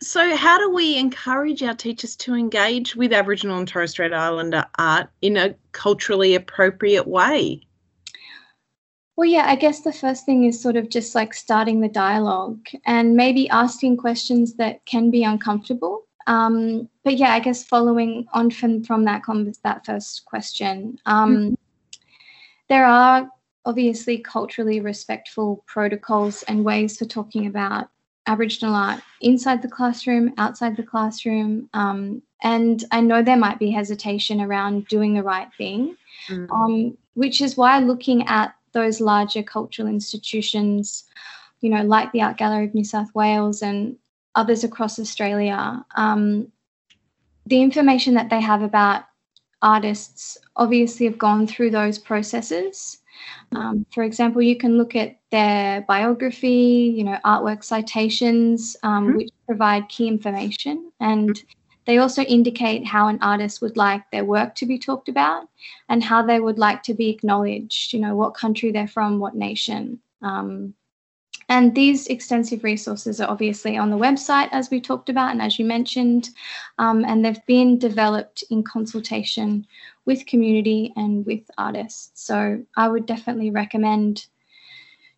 so, 0.00 0.36
how 0.36 0.58
do 0.58 0.70
we 0.70 0.98
encourage 0.98 1.62
our 1.62 1.74
teachers 1.74 2.16
to 2.16 2.34
engage 2.34 2.94
with 2.96 3.12
Aboriginal 3.12 3.58
and 3.58 3.66
Torres 3.66 3.92
Strait 3.92 4.12
Islander 4.12 4.64
art 4.78 5.08
in 5.22 5.36
a 5.36 5.54
culturally 5.72 6.34
appropriate 6.34 7.06
way? 7.06 7.65
Well, 9.16 9.28
yeah, 9.28 9.46
I 9.46 9.56
guess 9.56 9.80
the 9.80 9.92
first 9.92 10.26
thing 10.26 10.44
is 10.44 10.60
sort 10.60 10.76
of 10.76 10.90
just 10.90 11.14
like 11.14 11.32
starting 11.32 11.80
the 11.80 11.88
dialogue 11.88 12.66
and 12.84 13.16
maybe 13.16 13.48
asking 13.48 13.96
questions 13.96 14.54
that 14.54 14.84
can 14.84 15.10
be 15.10 15.24
uncomfortable. 15.24 16.06
Um, 16.26 16.88
but 17.02 17.16
yeah, 17.16 17.32
I 17.32 17.40
guess 17.40 17.64
following 17.64 18.26
on 18.34 18.50
from 18.50 18.84
from 18.84 19.04
that 19.04 19.22
that 19.62 19.86
first 19.86 20.24
question, 20.26 20.98
um, 21.06 21.36
mm-hmm. 21.36 21.54
there 22.68 22.84
are 22.84 23.30
obviously 23.64 24.18
culturally 24.18 24.80
respectful 24.80 25.64
protocols 25.66 26.42
and 26.44 26.64
ways 26.64 26.98
for 26.98 27.04
talking 27.04 27.46
about 27.46 27.88
Aboriginal 28.26 28.74
art 28.74 29.00
inside 29.20 29.62
the 29.62 29.68
classroom, 29.68 30.34
outside 30.36 30.76
the 30.76 30.82
classroom. 30.82 31.70
Um, 31.72 32.22
and 32.42 32.84
I 32.90 33.00
know 33.00 33.22
there 33.22 33.36
might 33.36 33.58
be 33.58 33.70
hesitation 33.70 34.40
around 34.40 34.88
doing 34.88 35.14
the 35.14 35.22
right 35.22 35.48
thing, 35.56 35.96
mm-hmm. 36.28 36.52
um, 36.52 36.98
which 37.14 37.40
is 37.40 37.56
why 37.56 37.78
looking 37.78 38.26
at 38.26 38.55
those 38.76 39.00
larger 39.00 39.42
cultural 39.42 39.88
institutions, 39.88 41.04
you 41.62 41.70
know, 41.70 41.82
like 41.82 42.12
the 42.12 42.20
Art 42.20 42.36
Gallery 42.36 42.66
of 42.66 42.74
New 42.74 42.84
South 42.84 43.12
Wales 43.14 43.62
and 43.62 43.96
others 44.34 44.64
across 44.64 44.98
Australia, 44.98 45.84
um, 45.96 46.52
the 47.46 47.62
information 47.62 48.12
that 48.14 48.28
they 48.28 48.40
have 48.40 48.62
about 48.62 49.04
artists 49.62 50.36
obviously 50.56 51.06
have 51.06 51.16
gone 51.16 51.46
through 51.46 51.70
those 51.70 51.98
processes. 51.98 52.98
Um, 53.52 53.86
for 53.94 54.04
example, 54.04 54.42
you 54.42 54.56
can 54.56 54.76
look 54.76 54.94
at 54.94 55.18
their 55.30 55.80
biography, 55.88 56.92
you 56.96 57.04
know, 57.04 57.18
artwork 57.24 57.64
citations, 57.64 58.76
um, 58.82 59.08
mm-hmm. 59.08 59.16
which 59.16 59.30
provide 59.46 59.88
key 59.88 60.06
information. 60.06 60.92
And 61.00 61.42
they 61.86 61.98
also 61.98 62.22
indicate 62.22 62.84
how 62.84 63.08
an 63.08 63.18
artist 63.22 63.62
would 63.62 63.76
like 63.76 64.10
their 64.10 64.24
work 64.24 64.54
to 64.56 64.66
be 64.66 64.78
talked 64.78 65.08
about 65.08 65.48
and 65.88 66.02
how 66.02 66.20
they 66.22 66.40
would 66.40 66.58
like 66.58 66.82
to 66.84 66.94
be 66.94 67.08
acknowledged, 67.08 67.92
you 67.92 68.00
know, 68.00 68.16
what 68.16 68.34
country 68.34 68.72
they're 68.72 68.88
from, 68.88 69.20
what 69.20 69.36
nation. 69.36 70.00
Um, 70.20 70.74
and 71.48 71.76
these 71.76 72.08
extensive 72.08 72.64
resources 72.64 73.20
are 73.20 73.30
obviously 73.30 73.76
on 73.76 73.90
the 73.90 73.96
website, 73.96 74.48
as 74.50 74.68
we 74.68 74.80
talked 74.80 75.08
about 75.08 75.30
and 75.30 75.40
as 75.40 75.60
you 75.60 75.64
mentioned, 75.64 76.30
um, 76.78 77.04
and 77.04 77.24
they've 77.24 77.46
been 77.46 77.78
developed 77.78 78.42
in 78.50 78.64
consultation 78.64 79.64
with 80.06 80.26
community 80.26 80.92
and 80.96 81.24
with 81.24 81.42
artists. 81.56 82.10
So 82.20 82.64
I 82.76 82.88
would 82.88 83.06
definitely 83.06 83.50
recommend 83.50 84.26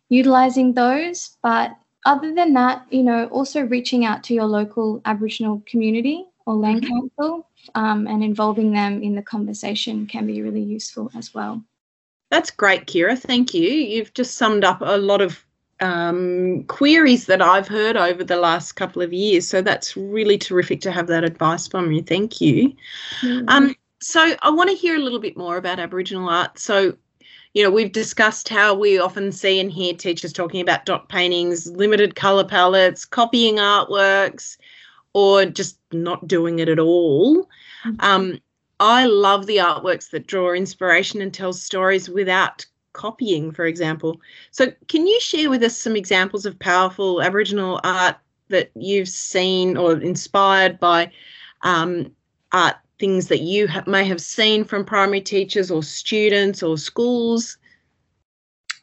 utilizing 0.09 0.73
those. 0.73 1.35
But 1.41 1.75
other 2.05 2.33
than 2.35 2.53
that, 2.53 2.85
you 2.91 3.01
know, 3.01 3.25
also 3.27 3.61
reaching 3.61 4.05
out 4.05 4.23
to 4.25 4.35
your 4.35 4.45
local 4.45 5.01
Aboriginal 5.05 5.63
community 5.65 6.28
or 6.49 6.55
land 6.55 6.81
mm-hmm. 6.81 7.07
council 7.17 7.47
um, 7.75 8.07
and 8.07 8.23
involving 8.23 8.71
them 8.71 9.03
in 9.03 9.13
the 9.13 9.21
conversation 9.21 10.07
can 10.07 10.25
be 10.25 10.41
really 10.41 10.63
useful 10.63 11.11
as 11.15 11.31
well. 11.31 11.63
That's 12.31 12.49
great, 12.49 12.87
Kira. 12.87 13.19
Thank 13.19 13.53
you. 13.53 13.69
You've 13.69 14.15
just 14.15 14.35
summed 14.35 14.63
up 14.63 14.81
a 14.81 14.97
lot 14.97 15.21
of 15.21 15.45
um, 15.79 16.63
queries 16.63 17.27
that 17.27 17.43
I've 17.43 17.67
heard 17.67 17.95
over 17.97 18.23
the 18.23 18.35
last 18.35 18.71
couple 18.71 19.03
of 19.03 19.13
years. 19.13 19.47
So 19.47 19.61
that's 19.61 19.95
really 19.95 20.39
terrific 20.39 20.81
to 20.81 20.91
have 20.91 21.05
that 21.07 21.23
advice 21.23 21.67
from 21.67 21.91
you. 21.91 22.01
Thank 22.01 22.41
you. 22.41 22.73
Mm-hmm. 23.21 23.45
Um, 23.47 23.75
so 24.01 24.35
I 24.41 24.49
want 24.49 24.71
to 24.71 24.75
hear 24.75 24.95
a 24.95 24.99
little 24.99 25.19
bit 25.19 25.37
more 25.37 25.57
about 25.57 25.79
Aboriginal 25.79 26.29
art. 26.29 26.57
So, 26.57 26.97
you 27.53 27.63
know, 27.63 27.69
we've 27.69 27.91
discussed 27.91 28.49
how 28.49 28.73
we 28.73 28.97
often 28.97 29.31
see 29.31 29.59
and 29.59 29.71
hear 29.71 29.93
teachers 29.93 30.33
talking 30.33 30.61
about 30.61 30.85
dot 30.85 31.09
paintings, 31.09 31.67
limited 31.67 32.15
colour 32.15 32.43
palettes, 32.43 33.05
copying 33.05 33.57
artworks, 33.57 34.57
or 35.13 35.45
just 35.45 35.79
not 35.91 36.27
doing 36.27 36.59
it 36.59 36.69
at 36.69 36.79
all. 36.79 37.47
Mm-hmm. 37.85 37.95
Um, 37.99 38.39
I 38.79 39.05
love 39.05 39.45
the 39.45 39.57
artworks 39.57 40.09
that 40.11 40.27
draw 40.27 40.53
inspiration 40.53 41.21
and 41.21 41.33
tell 41.33 41.51
stories 41.51 42.09
without 42.09 42.65
copying, 42.93 43.51
for 43.51 43.65
example. 43.65 44.19
So, 44.51 44.71
can 44.87 45.05
you 45.05 45.19
share 45.19 45.49
with 45.49 45.63
us 45.63 45.77
some 45.77 45.95
examples 45.95 46.45
of 46.45 46.57
powerful 46.59 47.21
Aboriginal 47.21 47.79
art 47.83 48.17
that 48.49 48.71
you've 48.75 49.09
seen 49.09 49.77
or 49.77 49.99
inspired 49.99 50.79
by 50.79 51.11
um, 51.61 52.11
art 52.51 52.77
things 52.99 53.27
that 53.27 53.41
you 53.41 53.67
ha- 53.67 53.83
may 53.87 54.05
have 54.05 54.21
seen 54.21 54.63
from 54.63 54.85
primary 54.85 55.21
teachers 55.21 55.71
or 55.71 55.83
students 55.83 56.61
or 56.61 56.77
schools? 56.77 57.57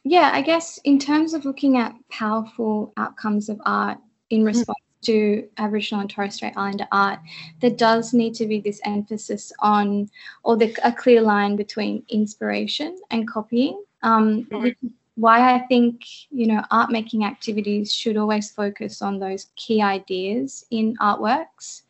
Yeah, 0.03 0.31
I 0.33 0.41
guess 0.41 0.79
in 0.83 0.99
terms 0.99 1.33
of 1.33 1.45
looking 1.45 1.77
at 1.77 1.93
powerful 2.09 2.93
outcomes 2.97 3.49
of 3.49 3.59
art 3.65 3.97
in 4.29 4.43
mm. 4.43 4.47
response 4.47 4.86
to 5.03 5.47
Aboriginal 5.57 6.01
and 6.01 6.09
Torres 6.09 6.35
Strait 6.35 6.53
Islander 6.55 6.87
art, 6.91 7.19
there 7.61 7.71
does 7.71 8.13
need 8.13 8.33
to 8.35 8.45
be 8.45 8.59
this 8.59 8.81
emphasis 8.85 9.51
on, 9.59 10.09
or 10.43 10.57
the, 10.57 10.75
a 10.83 10.91
clear 10.91 11.21
line 11.21 11.55
between 11.55 12.03
inspiration 12.09 12.97
and 13.11 13.27
copying. 13.27 13.83
Um, 14.03 14.45
mm-hmm. 14.45 14.87
why 15.15 15.55
I 15.55 15.59
think 15.59 16.01
you 16.29 16.45
know 16.45 16.63
art 16.69 16.91
making 16.91 17.25
activities 17.25 17.91
should 17.91 18.17
always 18.17 18.51
focus 18.51 19.01
on 19.01 19.17
those 19.17 19.47
key 19.55 19.81
ideas 19.81 20.65
in 20.69 20.95
artworks, 20.97 21.81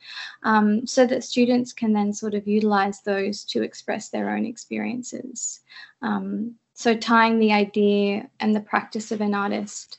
um, 0.43 0.87
so 0.87 1.05
that 1.05 1.23
students 1.23 1.73
can 1.73 1.91
then 1.93 2.13
sort 2.13 2.33
of 2.33 2.47
utilize 2.47 3.01
those 3.01 3.43
to 3.45 3.61
express 3.61 4.09
their 4.09 4.29
own 4.29 4.45
experiences. 4.45 5.61
Um, 6.01 6.55
so 6.73 6.95
tying 6.95 7.39
the 7.39 7.51
idea 7.51 8.29
and 8.39 8.55
the 8.55 8.61
practice 8.61 9.11
of 9.11 9.19
an 9.19 9.33
artist 9.33 9.97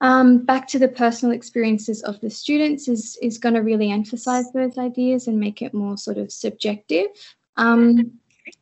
um, 0.00 0.38
back 0.38 0.68
to 0.68 0.78
the 0.78 0.88
personal 0.88 1.34
experiences 1.34 2.02
of 2.02 2.20
the 2.20 2.30
students 2.30 2.88
is, 2.88 3.18
is 3.20 3.38
going 3.38 3.54
to 3.54 3.62
really 3.62 3.90
emphasize 3.90 4.50
those 4.52 4.78
ideas 4.78 5.26
and 5.26 5.40
make 5.40 5.62
it 5.62 5.74
more 5.74 5.96
sort 5.96 6.18
of 6.18 6.30
subjective. 6.30 7.06
Um, 7.56 8.12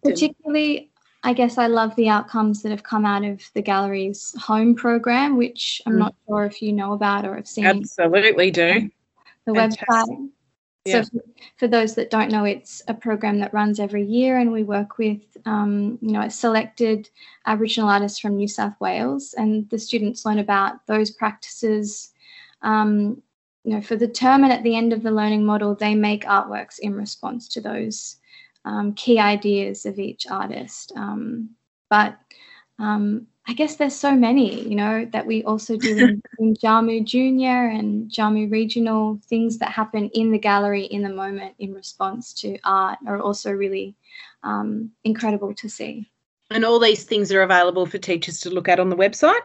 particularly, 0.03 0.91
I 1.23 1.33
guess 1.33 1.59
I 1.59 1.67
love 1.67 1.95
the 1.97 2.09
outcomes 2.09 2.63
that 2.63 2.71
have 2.71 2.83
come 2.83 3.05
out 3.05 3.25
of 3.25 3.43
the 3.55 3.63
gallery's 3.63 4.35
home 4.41 4.75
program, 4.75 5.37
which 5.37 5.83
I'm 5.87 5.95
mm. 5.95 5.99
not 5.99 6.15
sure 6.27 6.45
if 6.45 6.63
you 6.63 6.73
know 6.73 6.93
about 6.93 7.27
or 7.27 7.37
have 7.37 7.49
seen. 7.49 7.67
Absolutely 7.67 8.51
do. 8.51 8.91
The 9.45 9.55
Fantastic. 9.55 9.89
website. 9.89 10.31
Yeah. 10.87 11.03
So, 11.03 11.21
for 11.57 11.69
those 11.69 11.95
that 11.95 12.11
don't 12.11 12.31
know, 12.31 12.45
it's 12.45 12.83
a 12.89 12.95
program 12.95 13.39
that 13.41 13.55
runs 13.55 13.81
every 13.81 14.05
year, 14.05 14.39
and 14.39 14.53
we 14.53 14.63
work 14.63 14.99
with, 14.99 15.21
um, 15.45 15.99
you 16.01 16.13
know, 16.13 16.23
a 16.23 16.31
selected 16.31 17.09
Aboriginal 17.47 17.89
artists 17.89 18.19
from 18.19 18.37
New 18.37 18.49
South 18.49 18.75
Wales, 18.81 19.35
and 19.37 19.69
the 19.71 19.79
students 19.79 20.25
learn 20.25 20.39
about 20.39 20.87
those 20.87 21.11
practices. 21.11 22.13
Um, 22.63 23.23
you 23.65 23.73
know, 23.75 23.81
for 23.81 23.97
the 23.97 24.07
term 24.07 24.45
and 24.45 24.53
at 24.53 24.63
the 24.63 24.77
end 24.77 24.93
of 24.93 25.03
the 25.03 25.11
learning 25.11 25.45
model, 25.45 25.75
they 25.75 25.95
make 25.95 26.25
artworks 26.25 26.79
in 26.79 26.95
response 26.95 27.49
to 27.49 27.61
those 27.61 28.17
um, 28.65 28.93
key 28.95 29.19
ideas 29.19 29.87
of 29.87 29.99
each 29.99 30.27
artist. 30.29 30.93
Um, 30.95 31.51
but 31.91 32.17
um, 32.79 33.27
I 33.49 33.53
guess 33.53 33.77
there's 33.77 33.95
so 33.95 34.13
many, 34.13 34.69
you 34.69 34.75
know, 34.75 35.05
that 35.13 35.25
we 35.25 35.45
also 35.45 35.77
do 35.77 35.97
in, 35.97 36.23
in 36.41 36.55
Djamu 36.55 37.05
Junior 37.05 37.69
and 37.69 38.11
Djamu 38.11 38.51
Regional, 38.51 39.21
things 39.29 39.59
that 39.59 39.71
happen 39.71 40.09
in 40.11 40.33
the 40.33 40.39
gallery 40.39 40.85
in 40.85 41.03
the 41.03 41.09
moment 41.09 41.55
in 41.61 41.73
response 41.73 42.33
to 42.35 42.59
art 42.65 42.99
are 43.07 43.21
also 43.21 43.53
really 43.53 43.95
um, 44.43 44.91
incredible 45.05 45.55
to 45.55 45.69
see. 45.69 46.11
And 46.51 46.65
all 46.65 46.81
these 46.81 47.05
things 47.05 47.31
are 47.33 47.43
available 47.43 47.87
for 47.87 47.99
teachers 47.99 48.41
to 48.41 48.51
look 48.51 48.69
at 48.69 48.81
on 48.81 48.89
the 48.89 48.97
website? 48.97 49.41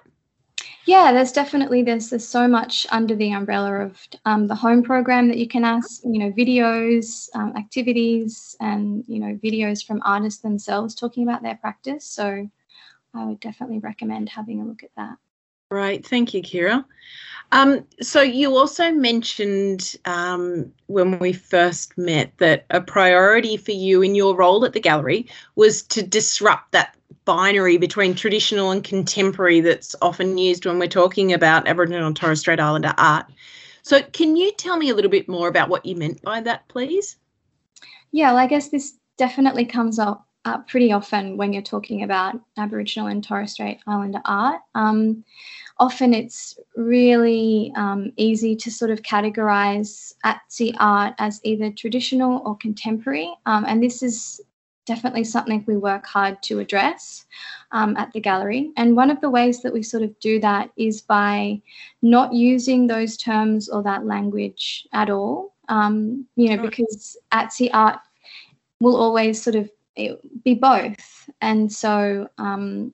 Yeah, 0.86 1.12
there's 1.12 1.31
definitely 1.31 1.84
there's 1.84 2.10
there's 2.10 2.27
so 2.27 2.48
much 2.48 2.88
under 2.91 3.15
the 3.15 3.31
umbrella 3.31 3.86
of 3.86 4.00
um, 4.25 4.48
the 4.48 4.55
home 4.55 4.81
program 4.81 5.27
that 5.27 5.38
you 5.38 5.48
can 5.48 5.63
ask, 5.63 6.01
you 6.03 6.17
know, 6.17 6.31
videos, 6.31 7.29
um, 7.36 7.53
activities, 7.55 8.55
and 8.60 9.03
you 9.08 9.20
know, 9.20 9.39
videos 9.43 9.86
from 9.86 10.01
artists 10.03 10.41
themselves 10.41 10.96
talking 10.96 11.24
about 11.24 11.43
their 11.43 11.55
practice. 11.55 12.05
So 12.05 12.50
I 13.13 13.25
would 13.25 13.39
definitely 13.39 13.79
recommend 13.79 14.29
having 14.29 14.61
a 14.61 14.65
look 14.65 14.83
at 14.83 14.91
that. 14.97 15.17
Right, 15.69 16.05
thank 16.05 16.33
you, 16.33 16.41
Kira. 16.41 16.83
Um, 17.53 17.85
so 18.01 18.21
you 18.21 18.55
also 18.55 18.91
mentioned 18.91 19.95
um, 20.05 20.71
when 20.87 21.19
we 21.19 21.33
first 21.33 21.97
met 21.97 22.31
that 22.37 22.65
a 22.69 22.79
priority 22.81 23.57
for 23.57 23.71
you 23.71 24.01
in 24.01 24.15
your 24.15 24.35
role 24.35 24.63
at 24.65 24.73
the 24.73 24.79
gallery 24.79 25.27
was 25.55 25.81
to 25.83 26.01
disrupt 26.01 26.71
that 26.71 26.95
binary 27.25 27.77
between 27.77 28.15
traditional 28.15 28.71
and 28.71 28.83
contemporary 28.83 29.59
that's 29.59 29.95
often 30.01 30.37
used 30.37 30.65
when 30.65 30.79
we're 30.79 30.87
talking 30.87 31.33
about 31.33 31.67
Aboriginal 31.67 32.07
and 32.07 32.15
Torres 32.15 32.39
Strait 32.39 32.59
Islander 32.59 32.93
art. 32.97 33.25
So 33.81 34.01
can 34.01 34.35
you 34.35 34.51
tell 34.53 34.77
me 34.77 34.89
a 34.89 34.95
little 34.95 35.11
bit 35.11 35.27
more 35.27 35.47
about 35.47 35.69
what 35.69 35.85
you 35.85 35.95
meant 35.95 36.21
by 36.21 36.41
that, 36.41 36.67
please? 36.67 37.17
Yeah, 38.11 38.29
well, 38.29 38.37
I 38.37 38.47
guess 38.47 38.69
this 38.69 38.97
definitely 39.17 39.65
comes 39.65 39.99
up 39.99 40.25
uh, 40.45 40.60
pretty 40.60 40.91
often 40.91 41.38
when 41.38 41.53
you're 41.53 41.62
talking 41.62 42.03
about 42.03 42.39
Aboriginal 42.57 43.07
and 43.07 43.24
Torres 43.24 43.53
Strait 43.53 43.79
Islander 43.88 44.21
art. 44.25 44.62
Um, 44.75 45.24
often 45.79 46.13
it's 46.13 46.57
really 46.75 47.71
um, 47.75 48.12
easy 48.17 48.55
to 48.55 48.71
sort 48.71 48.91
of 48.91 49.01
categorize 49.01 50.13
ATSI 50.25 50.75
art 50.79 51.13
as 51.19 51.39
either 51.43 51.71
traditional 51.71 52.41
or 52.45 52.57
contemporary, 52.57 53.33
um, 53.45 53.65
and 53.67 53.83
this 53.83 54.01
is 54.01 54.41
definitely 54.88 55.24
something 55.24 55.63
we 55.67 55.77
work 55.77 56.05
hard 56.05 56.41
to 56.41 56.60
address 56.60 57.25
um, 57.71 57.95
at 57.98 58.12
the 58.13 58.19
gallery. 58.19 58.71
And 58.77 58.95
one 58.95 59.12
of 59.12 59.21
the 59.21 59.29
ways 59.29 59.62
that 59.62 59.71
we 59.71 59.83
sort 59.83 60.03
of 60.03 60.19
do 60.19 60.39
that 60.39 60.71
is 60.75 61.01
by 61.01 61.62
not 62.01 62.33
using 62.33 62.88
those 62.88 63.15
terms 63.15 63.69
or 63.69 63.83
that 63.83 64.05
language 64.05 64.88
at 64.91 65.10
all. 65.10 65.53
Um, 65.69 66.25
you 66.36 66.50
know, 66.50 66.62
because 66.62 67.15
ATSI 67.31 67.69
art 67.74 68.00
will 68.81 68.98
always 68.98 69.41
sort 69.41 69.55
of 69.55 69.69
be 69.95 70.53
both. 70.53 71.29
And 71.41 71.71
so 71.71 72.29
um, 72.38 72.93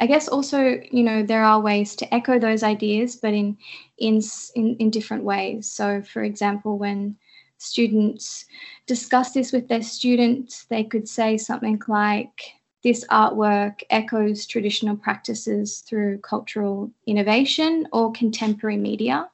I 0.00 0.06
guess 0.06 0.28
also, 0.28 0.80
you 0.90 1.02
know, 1.02 1.22
there 1.22 1.44
are 1.44 1.60
ways 1.60 1.96
to 1.96 2.14
echo 2.14 2.38
those 2.38 2.62
ideas, 2.62 3.16
but 3.16 3.34
in, 3.34 3.56
in, 3.98 4.20
in, 4.54 4.76
in 4.76 4.90
different 4.90 5.24
ways. 5.24 5.70
So, 5.70 6.02
for 6.02 6.22
example, 6.22 6.78
when 6.78 7.16
students 7.58 8.44
discuss 8.86 9.32
this 9.32 9.52
with 9.52 9.68
their 9.68 9.82
students, 9.82 10.64
they 10.64 10.84
could 10.84 11.08
say 11.08 11.38
something 11.38 11.80
like, 11.88 12.52
this 12.84 13.04
artwork 13.10 13.82
echoes 13.90 14.46
traditional 14.46 14.96
practices 14.96 15.80
through 15.88 16.18
cultural 16.18 16.88
innovation 17.06 17.88
or 17.92 18.12
contemporary 18.12 18.76
media. 18.76 19.28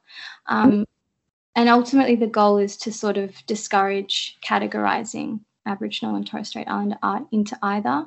Um, 0.47 0.87
and 1.55 1.69
ultimately, 1.69 2.17
the 2.17 2.29
goal 2.29 2.57
is 2.57 2.79
to 2.79 2.91
sort 2.91 3.19
of 3.19 3.35
discourage 3.47 4.39
categorizing 4.43 5.41
Aboriginal 5.67 6.17
and 6.17 6.27
Torres 6.27 6.49
Strait 6.49 6.69
Islander 6.69 6.99
art 7.03 7.25
into 7.33 7.59
either, 7.63 8.07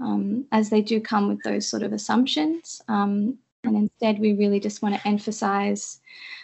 um, 0.00 0.46
as 0.52 0.70
they 0.70 0.82
do 0.82 1.00
come 1.00 1.28
with 1.28 1.42
those 1.42 1.68
sort 1.68 1.82
of 1.82 1.92
assumptions. 1.92 2.82
Um, 2.88 3.38
and 3.64 3.76
instead, 3.76 4.18
we 4.18 4.34
really 4.34 4.60
just 4.60 4.82
want 4.82 4.94
to 4.94 5.08
emphasize 5.08 6.00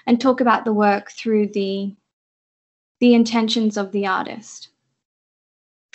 and 0.07 0.20
talk 0.20 0.40
about 0.40 0.64
the 0.64 0.73
work 0.73 1.11
through 1.11 1.49
the 1.49 1.94
the 3.01 3.14
intentions 3.14 3.79
of 3.79 3.92
the 3.92 4.07
artist. 4.07 4.68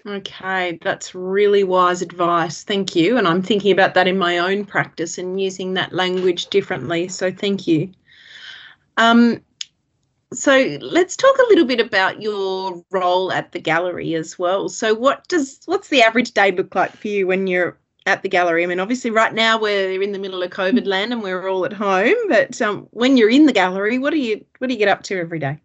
Okay, 0.07 0.77
that's 0.83 1.15
really 1.15 1.63
wise 1.63 2.01
advice. 2.01 2.63
Thank 2.63 2.95
you. 2.95 3.17
And 3.17 3.27
I'm 3.27 3.41
thinking 3.41 3.71
about 3.71 3.95
that 3.95 4.07
in 4.07 4.17
my 4.17 4.37
own 4.37 4.65
practice 4.65 5.17
and 5.17 5.41
using 5.41 5.73
that 5.73 5.93
language 5.93 6.47
differently. 6.47 7.07
So 7.07 7.31
thank 7.31 7.67
you. 7.67 7.91
Um, 8.97 9.41
so 10.33 10.77
let's 10.81 11.15
talk 11.15 11.37
a 11.37 11.49
little 11.49 11.65
bit 11.65 11.79
about 11.79 12.21
your 12.21 12.83
role 12.91 13.31
at 13.31 13.51
the 13.51 13.59
gallery 13.59 14.15
as 14.15 14.37
well. 14.39 14.69
So 14.69 14.93
what 14.93 15.27
does 15.27 15.61
what's 15.65 15.89
the 15.89 16.01
average 16.01 16.31
day 16.31 16.51
look 16.51 16.73
like 16.75 16.91
for 16.91 17.07
you 17.07 17.27
when 17.27 17.47
you're 17.47 17.77
at 18.05 18.21
the 18.21 18.29
gallery? 18.29 18.63
I 18.63 18.67
mean, 18.67 18.79
obviously 18.79 19.11
right 19.11 19.33
now 19.33 19.59
we're 19.59 20.01
in 20.01 20.11
the 20.11 20.19
middle 20.19 20.41
of 20.41 20.51
COVID 20.51 20.85
land 20.85 21.13
and 21.13 21.21
we're 21.21 21.47
all 21.47 21.65
at 21.65 21.73
home, 21.73 22.15
but 22.27 22.61
um, 22.61 22.87
when 22.91 23.17
you're 23.17 23.29
in 23.29 23.45
the 23.45 23.53
gallery, 23.53 23.99
what 23.99 24.11
do 24.11 24.19
you 24.19 24.43
what 24.57 24.67
do 24.67 24.73
you 24.73 24.79
get 24.79 24.89
up 24.89 25.03
to 25.03 25.19
every 25.19 25.39
day? 25.39 25.59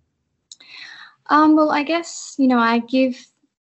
Um, 1.26 1.56
well, 1.56 1.70
I 1.70 1.82
guess 1.82 2.34
you 2.38 2.46
know 2.46 2.58
I 2.58 2.80
give 2.80 3.16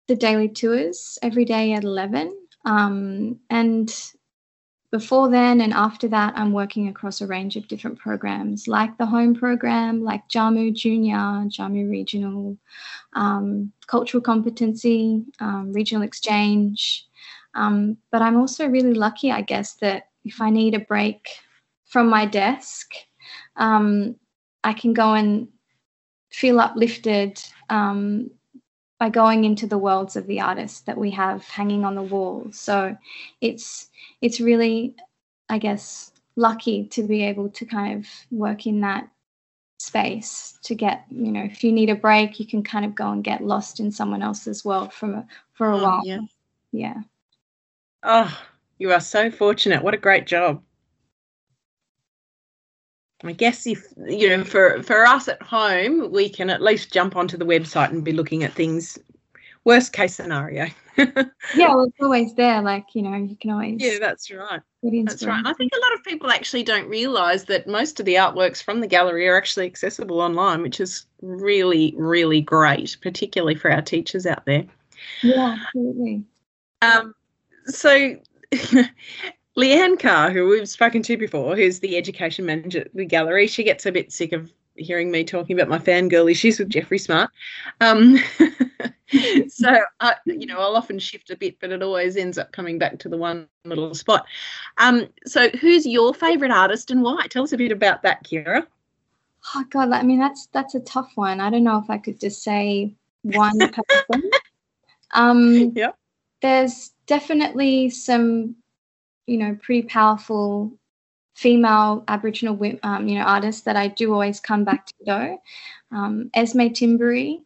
the 0.09 0.17
daily 0.17 0.49
tours 0.49 1.19
every 1.23 1.45
day 1.45 1.73
at 1.73 1.85
eleven, 1.85 2.37
um, 2.65 3.39
and 3.49 3.95
before 4.91 5.31
then 5.31 5.61
and 5.61 5.73
after 5.73 6.09
that, 6.09 6.33
I'm 6.37 6.53
working 6.53 6.89
across 6.89 7.21
a 7.21 7.27
range 7.27 7.57
of 7.57 7.69
different 7.69 7.99
programs, 7.99 8.67
like 8.67 8.97
the 8.99 9.07
home 9.07 9.35
program, 9.35 10.03
like 10.03 10.29
Djamu 10.29 10.75
Junior, 10.75 11.47
Djamu 11.49 11.89
Regional, 11.89 12.57
um, 13.13 13.73
cultural 13.87 14.21
competency, 14.21 15.23
um, 15.39 15.73
regional 15.73 16.03
exchange. 16.03 17.07
Um, 17.55 17.99
but 18.11 18.23
I'm 18.23 18.37
also 18.37 18.67
really 18.67 18.95
lucky, 18.95 19.31
I 19.31 19.43
guess, 19.43 19.75
that 19.75 20.09
if 20.25 20.41
I 20.41 20.51
need 20.51 20.75
a 20.75 20.81
break 20.81 21.29
from 21.87 22.09
my 22.09 22.27
desk, 22.27 22.93
um, 23.57 24.17
I 24.65 24.73
can 24.73 24.93
go 24.93 25.15
and 25.15 25.49
feel 26.31 26.61
uplifted 26.61 27.41
um, 27.69 28.31
by 29.01 29.09
going 29.09 29.45
into 29.45 29.67
the 29.67 29.79
worlds 29.79 30.15
of 30.15 30.27
the 30.27 30.41
artists 30.41 30.83
that 30.83 30.99
we 30.99 31.11
have 31.11 31.43
hanging 31.47 31.85
on 31.85 31.97
the 31.97 32.03
walls. 32.03 32.61
So 32.61 32.97
it's 33.41 33.89
it's 34.21 34.41
really, 34.41 34.95
I 35.49 35.59
guess, 35.59 36.13
lucky 36.37 36.85
to 36.89 37.03
be 37.03 37.25
able 37.25 37.49
to 37.49 37.65
kind 37.65 37.99
of 37.99 38.07
work 38.31 38.67
in 38.67 38.83
that 38.83 39.09
space 39.79 40.59
to 40.63 40.75
get 40.75 41.07
you 41.11 41.33
know 41.33 41.43
if 41.43 41.65
you 41.65 41.73
need 41.73 41.89
a 41.89 41.95
break 41.95 42.39
you 42.39 42.47
can 42.47 42.63
kind 42.63 42.85
of 42.85 42.95
go 42.95 43.11
and 43.11 43.25
get 43.25 43.43
lost 43.43 43.81
in 43.81 43.91
someone 43.91 44.21
else's 44.21 44.63
world 44.63 44.93
for 44.93 45.11
a, 45.11 45.27
for 45.55 45.71
a 45.71 45.79
oh, 45.79 45.83
while. 45.83 46.03
yeah. 46.05 46.21
Yeah. 46.71 46.95
Oh 48.03 48.39
you 48.81 48.93
are 48.93 49.01
so 49.01 49.31
fortunate. 49.31 49.83
What 49.83 49.95
a 49.95 49.99
great 49.99 50.27
job 50.27 50.63
I 53.23 53.33
guess 53.33 53.67
if 53.67 53.87
you 54.07 54.29
know 54.29 54.45
for 54.45 54.83
for 54.83 55.07
us 55.07 55.29
at 55.29 55.43
home, 55.43 56.11
we 56.11 56.29
can 56.29 56.51
at 56.51 56.63
least 56.63 56.93
jump 56.93 57.17
onto 57.17 57.37
the 57.37 57.45
website 57.45 57.91
and 57.91 58.05
be 58.05 58.13
looking 58.13 58.45
at 58.45 58.53
things. 58.53 58.99
Worst 59.65 59.93
case 59.93 60.15
scenario. 60.15 60.69
yeah, 60.97 61.69
well, 61.69 61.85
it's 61.85 62.01
always 62.01 62.35
there. 62.35 62.63
Like 62.63 62.87
you 62.95 63.03
know, 63.03 63.15
you 63.15 63.37
can 63.37 63.51
always. 63.51 63.81
Yeah, 63.81 63.99
that's 64.01 64.31
right. 64.31 64.61
That's 64.83 65.23
right. 65.23 65.39
And 65.39 65.47
I 65.47 65.53
think 65.53 65.73
a 65.75 65.81
lot 65.81 65.93
of 65.95 66.05
people 66.05 66.31
actually 66.31 66.63
don't 66.63 66.89
realise 66.89 67.45
that 67.45 67.67
most 67.67 68.01
of 68.01 68.07
the 68.07 68.15
artworks 68.15 68.63
from 68.63 68.81
the 68.81 68.87
gallery 68.87 69.29
are 69.29 69.37
actually 69.37 69.67
accessible 69.67 70.21
online, 70.23 70.63
which 70.63 70.81
is 70.81 71.05
really, 71.21 71.95
really 71.99 72.41
great, 72.41 72.97
particularly 73.03 73.55
for 73.55 73.71
our 73.71 73.83
teachers 73.83 74.25
out 74.25 74.47
there. 74.47 74.65
Yeah, 75.23 75.59
absolutely. 75.67 76.25
Um, 76.81 77.15
so 77.67 78.17
Leanne 79.59 79.99
Carr, 79.99 80.31
who 80.31 80.49
we've 80.49 80.69
spoken 80.69 81.03
to 81.03 81.17
before, 81.17 81.57
who's 81.57 81.81
the 81.81 81.97
education 81.97 82.47
manager 82.47 82.81
at 82.83 82.95
the 82.95 83.05
gallery, 83.05 83.47
she 83.47 83.65
gets 83.65 83.87
a 83.87 83.93
bit 83.93 84.13
sick 84.13 84.33
of 84.33 84.53
hearing 84.77 85.11
me 85.11 85.25
talking 85.25 85.59
about 85.59 85.69
my 85.69 85.79
fangirl 85.79 86.31
issues 86.31 86.59
with 86.59 86.69
Jeffrey 86.69 86.99
Smart. 86.99 87.31
Um, 87.81 88.19
so, 89.49 89.81
uh, 90.01 90.15
you 90.25 90.47
know, 90.47 90.59
I'll 90.59 90.77
often 90.77 90.99
shift 90.99 91.31
a 91.31 91.37
bit, 91.37 91.59
but 91.61 91.71
it 91.71 91.83
always 91.83 92.17
ends 92.17 92.39
up 92.39 92.53
coming 92.53 92.79
back 92.79 92.99
to 93.01 93.09
the 93.09 93.17
one 93.17 93.49
little 93.65 93.95
spot. 93.95 94.27
Um, 94.79 95.09
so, 95.27 95.49
who's 95.51 95.87
your 95.87 96.15
favourite 96.15 96.53
artist 96.53 96.91
and 96.91 97.03
why? 97.03 97.27
Tell 97.29 97.43
us 97.43 97.53
a 97.53 97.59
bit 97.59 97.73
about 97.73 98.03
that, 98.03 98.25
Kira. 98.25 98.67
Oh 99.55 99.65
God, 99.71 99.91
I 99.93 100.03
mean 100.03 100.19
that's 100.19 100.49
that's 100.53 100.75
a 100.75 100.81
tough 100.81 101.13
one. 101.15 101.41
I 101.41 101.51
don't 101.51 101.65
know 101.65 101.79
if 101.79 101.89
I 101.89 101.99
could 101.99 102.21
just 102.21 102.43
say 102.43 102.95
one 103.23 103.59
person. 103.59 104.31
um, 105.13 105.73
yeah. 105.75 105.93
There's 106.43 106.93
definitely 107.07 107.91
some 107.91 108.57
you 109.31 109.39
know, 109.39 109.57
pretty 109.63 109.87
powerful 109.87 110.73
female 111.37 112.05
Aboriginal 112.09 112.59
um, 112.83 113.09
you 113.09 113.19
know 113.19 113.25
artists 113.25 113.63
that 113.63 113.77
I 113.77 113.89
do 113.89 114.13
always 114.13 114.41
come 114.41 114.65
back 114.65 114.87
to 114.87 114.95
though. 115.07 115.39
Um, 115.93 116.31
Esme 116.35 116.73
Timbery 116.73 117.43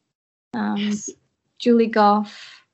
um, 0.54 0.76
yes. 0.78 1.10
Julie 1.58 1.88
Gough, 1.88 2.64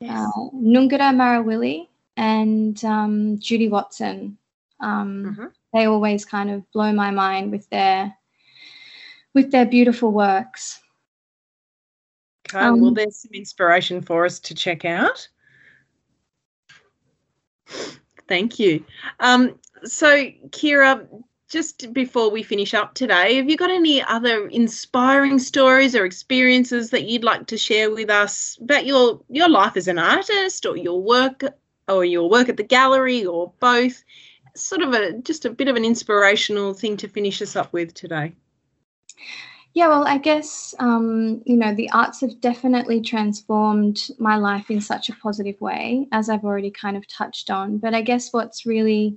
yes. 0.00 0.10
uh, 0.10 0.50
Nonggirrnga 0.54 1.14
Marawili, 1.14 1.88
and 2.16 2.82
um, 2.84 3.38
Judy 3.38 3.68
Watson. 3.68 4.36
Um, 4.80 5.24
mm-hmm. 5.24 5.46
They 5.72 5.86
always 5.86 6.24
kind 6.24 6.50
of 6.50 6.70
blow 6.72 6.92
my 6.92 7.10
mind 7.10 7.52
with 7.52 7.68
their 7.70 8.14
with 9.34 9.50
their 9.50 9.66
beautiful 9.66 10.10
works. 10.10 10.80
Okay, 12.48 12.58
um, 12.58 12.80
well, 12.80 12.92
there's 12.92 13.22
some 13.22 13.32
inspiration 13.32 14.02
for 14.02 14.26
us 14.26 14.40
to 14.40 14.54
check 14.54 14.84
out. 14.84 15.28
Thank 18.28 18.58
you. 18.58 18.84
Um, 19.20 19.58
so, 19.84 20.26
Kira, 20.50 21.06
just 21.48 21.92
before 21.92 22.30
we 22.30 22.42
finish 22.42 22.72
up 22.72 22.94
today, 22.94 23.36
have 23.36 23.50
you 23.50 23.56
got 23.56 23.70
any 23.70 24.02
other 24.02 24.48
inspiring 24.48 25.38
stories 25.38 25.94
or 25.94 26.06
experiences 26.06 26.90
that 26.90 27.04
you'd 27.04 27.24
like 27.24 27.46
to 27.48 27.58
share 27.58 27.90
with 27.90 28.08
us 28.08 28.58
about 28.62 28.86
your 28.86 29.20
your 29.28 29.50
life 29.50 29.76
as 29.76 29.86
an 29.86 29.98
artist 29.98 30.64
or 30.64 30.76
your 30.76 31.02
work 31.02 31.44
or 31.88 32.04
your 32.04 32.30
work 32.30 32.48
at 32.48 32.56
the 32.56 32.62
gallery 32.62 33.26
or 33.26 33.52
both? 33.60 34.02
Sort 34.56 34.82
of 34.82 34.94
a 34.94 35.12
just 35.18 35.44
a 35.44 35.50
bit 35.50 35.68
of 35.68 35.76
an 35.76 35.84
inspirational 35.84 36.72
thing 36.72 36.96
to 36.98 37.08
finish 37.08 37.42
us 37.42 37.54
up 37.54 37.72
with 37.72 37.92
today. 37.92 38.34
Yeah, 39.74 39.88
well, 39.88 40.06
I 40.06 40.18
guess, 40.18 40.74
um, 40.78 41.42
you 41.46 41.56
know, 41.56 41.74
the 41.74 41.90
arts 41.92 42.20
have 42.20 42.40
definitely 42.40 43.00
transformed 43.00 44.08
my 44.18 44.36
life 44.36 44.70
in 44.70 44.82
such 44.82 45.08
a 45.08 45.14
positive 45.14 45.58
way, 45.62 46.08
as 46.12 46.28
I've 46.28 46.44
already 46.44 46.70
kind 46.70 46.94
of 46.96 47.06
touched 47.08 47.48
on. 47.50 47.78
But 47.78 47.94
I 47.94 48.02
guess 48.02 48.32
what's 48.34 48.66
really, 48.66 49.16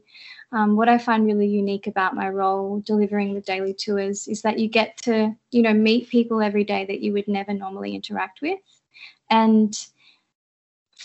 um, 0.54 0.78
what 0.78 0.88
I 0.88 0.98
find 0.98 1.26
really 1.26 1.48
unique 1.48 1.88
about 1.88 2.16
my 2.16 2.30
role 2.30 2.82
delivering 2.86 3.34
the 3.34 3.42
daily 3.42 3.74
tours 3.74 4.28
is 4.30 4.44
that 4.44 4.58
you 4.58 4.70
get 4.70 4.96
to, 5.04 5.36
you 5.52 5.62
know, 5.62 5.74
meet 5.74 6.08
people 6.10 6.42
every 6.42 6.64
day 6.64 6.86
that 6.86 7.02
you 7.02 7.12
would 7.14 7.28
never 7.28 7.54
normally 7.54 7.94
interact 7.94 8.40
with. 8.42 8.60
And 9.30 9.78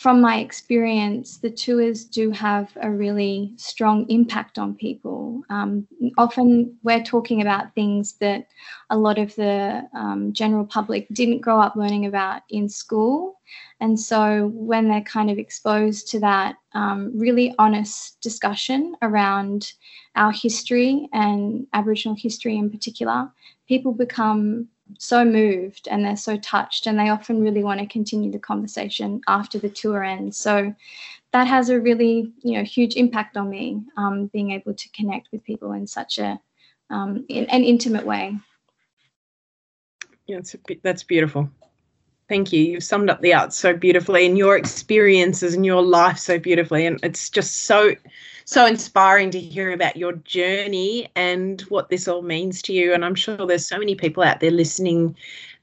from 0.00 0.18
my 0.18 0.38
experience, 0.38 1.36
the 1.36 1.50
tours 1.50 2.06
do 2.06 2.30
have 2.30 2.70
a 2.80 2.90
really 2.90 3.52
strong 3.56 4.08
impact 4.08 4.58
on 4.58 4.74
people. 4.74 5.42
Um, 5.50 5.86
often 6.16 6.74
we're 6.82 7.02
talking 7.02 7.42
about 7.42 7.74
things 7.74 8.14
that 8.14 8.46
a 8.88 8.96
lot 8.96 9.18
of 9.18 9.36
the 9.36 9.86
um, 9.92 10.32
general 10.32 10.64
public 10.64 11.06
didn't 11.12 11.42
grow 11.42 11.60
up 11.60 11.76
learning 11.76 12.06
about 12.06 12.40
in 12.48 12.66
school. 12.66 13.40
And 13.80 14.00
so 14.00 14.50
when 14.54 14.88
they're 14.88 15.02
kind 15.02 15.30
of 15.30 15.36
exposed 15.36 16.08
to 16.12 16.20
that 16.20 16.56
um, 16.72 17.12
really 17.14 17.54
honest 17.58 18.22
discussion 18.22 18.96
around 19.02 19.74
our 20.16 20.32
history 20.32 21.10
and 21.12 21.66
Aboriginal 21.74 22.16
history 22.16 22.56
in 22.56 22.70
particular, 22.70 23.30
people 23.68 23.92
become 23.92 24.66
so 24.98 25.24
moved 25.24 25.88
and 25.90 26.05
they're 26.05 26.16
so 26.16 26.37
touched 26.37 26.87
and 26.87 26.98
they 26.98 27.09
often 27.09 27.42
really 27.42 27.62
want 27.62 27.81
to 27.81 27.87
continue 27.87 28.31
the 28.31 28.38
conversation 28.38 29.20
after 29.29 29.59
the 29.59 29.68
tour 29.68 30.03
ends. 30.03 30.37
So 30.37 30.74
that 31.33 31.46
has 31.46 31.68
a 31.68 31.81
really 31.81 32.33
you 32.42 32.59
know 32.59 32.64
huge 32.64 32.96
impact 32.96 33.37
on 33.37 33.48
me 33.48 33.83
um, 33.96 34.26
being 34.26 34.50
able 34.50 34.74
to 34.74 34.88
connect 34.90 35.29
with 35.33 35.44
people 35.44 35.72
in 35.72 35.87
such 35.87 36.18
a 36.18 36.40
um, 36.90 37.24
in 37.29 37.44
an 37.46 37.62
intimate 37.62 38.05
way. 38.05 38.37
Yeah 40.26 40.40
that's 40.83 41.03
beautiful 41.03 41.50
thank 42.30 42.50
you 42.50 42.62
you've 42.62 42.82
summed 42.82 43.10
up 43.10 43.20
the 43.20 43.34
arts 43.34 43.58
so 43.58 43.74
beautifully 43.74 44.24
and 44.24 44.38
your 44.38 44.56
experiences 44.56 45.52
and 45.52 45.66
your 45.66 45.82
life 45.82 46.18
so 46.18 46.38
beautifully 46.38 46.86
and 46.86 46.98
it's 47.02 47.28
just 47.28 47.64
so 47.64 47.94
so 48.50 48.66
inspiring 48.66 49.30
to 49.30 49.38
hear 49.38 49.70
about 49.70 49.96
your 49.96 50.12
journey 50.12 51.08
and 51.14 51.60
what 51.68 51.88
this 51.88 52.08
all 52.08 52.22
means 52.22 52.60
to 52.62 52.72
you. 52.72 52.92
And 52.92 53.04
I'm 53.04 53.14
sure 53.14 53.46
there's 53.46 53.68
so 53.68 53.78
many 53.78 53.94
people 53.94 54.24
out 54.24 54.40
there 54.40 54.50
listening 54.50 55.14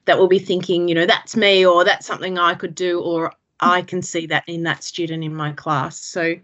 that 0.06 0.18
will 0.18 0.26
be 0.26 0.38
thinking, 0.38 0.88
you 0.88 0.94
know, 0.94 1.04
that's 1.04 1.36
me 1.36 1.66
or 1.66 1.84
that's 1.84 2.06
something 2.06 2.38
I 2.38 2.54
could 2.54 2.74
do 2.74 3.02
or 3.02 3.34
I 3.60 3.82
can 3.82 4.00
see 4.00 4.24
that 4.28 4.44
in 4.46 4.62
that 4.62 4.82
student 4.82 5.22
in 5.22 5.34
my 5.34 5.52
class. 5.52 6.00
So 6.00 6.36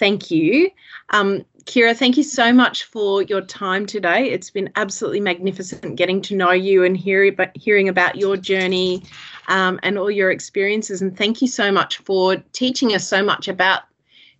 thank 0.00 0.32
you. 0.32 0.68
Um, 1.10 1.44
Kira, 1.68 1.94
thank 1.94 2.16
you 2.16 2.22
so 2.22 2.50
much 2.50 2.84
for 2.84 3.20
your 3.24 3.42
time 3.42 3.84
today. 3.84 4.30
It's 4.30 4.48
been 4.48 4.70
absolutely 4.76 5.20
magnificent 5.20 5.96
getting 5.96 6.22
to 6.22 6.34
know 6.34 6.50
you 6.50 6.82
and 6.82 6.96
hear, 6.96 7.30
hearing 7.56 7.90
about 7.90 8.16
your 8.16 8.38
journey 8.38 9.02
um, 9.48 9.78
and 9.82 9.98
all 9.98 10.10
your 10.10 10.30
experiences. 10.30 11.02
And 11.02 11.14
thank 11.14 11.42
you 11.42 11.46
so 11.46 11.70
much 11.70 11.98
for 11.98 12.36
teaching 12.54 12.94
us 12.94 13.06
so 13.06 13.22
much 13.22 13.48
about 13.48 13.82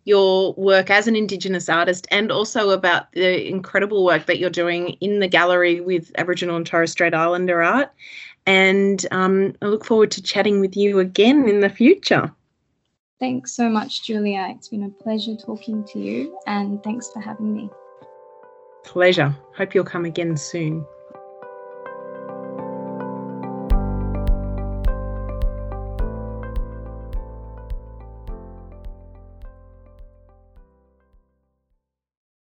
your 0.07 0.55
work 0.55 0.89
as 0.89 1.07
an 1.07 1.15
Indigenous 1.15 1.69
artist 1.69 2.07
and 2.11 2.33
also 2.33 2.71
about 2.71 3.13
the 3.13 3.47
incredible 3.47 4.07
work 4.07 4.25
that 4.25 4.39
you're 4.39 4.49
doing 4.49 4.93
in 5.03 5.21
the 5.21 5.29
gallery 5.29 5.83
with 5.83 6.11
Aboriginal 6.17 6.57
and 6.57 6.67
Torres 6.67 6.93
Strait 6.93 7.13
Islander 7.13 7.63
art. 7.63 7.93
And 8.47 9.05
um, 9.11 9.55
I 9.61 9.67
look 9.67 9.85
forward 9.85 10.11
to 10.13 10.23
chatting 10.23 10.61
with 10.61 10.79
you 10.79 10.99
again 10.99 11.47
in 11.47 11.61
the 11.61 11.69
future. 11.69 12.33
Thanks 13.21 13.53
so 13.53 13.69
much, 13.69 14.05
Julia. 14.05 14.47
It's 14.51 14.69
been 14.69 14.85
a 14.85 14.91
pleasure 14.91 15.35
talking 15.35 15.85
to 15.93 15.99
you, 15.99 16.39
and 16.47 16.83
thanks 16.85 17.11
for 17.13 17.21
having 17.21 17.53
me. 17.53 17.69
Pleasure. 18.85 19.37
Hope 19.57 19.75
you'll 19.75 19.85
come 19.85 20.05
again 20.05 20.37
soon. 20.37 20.87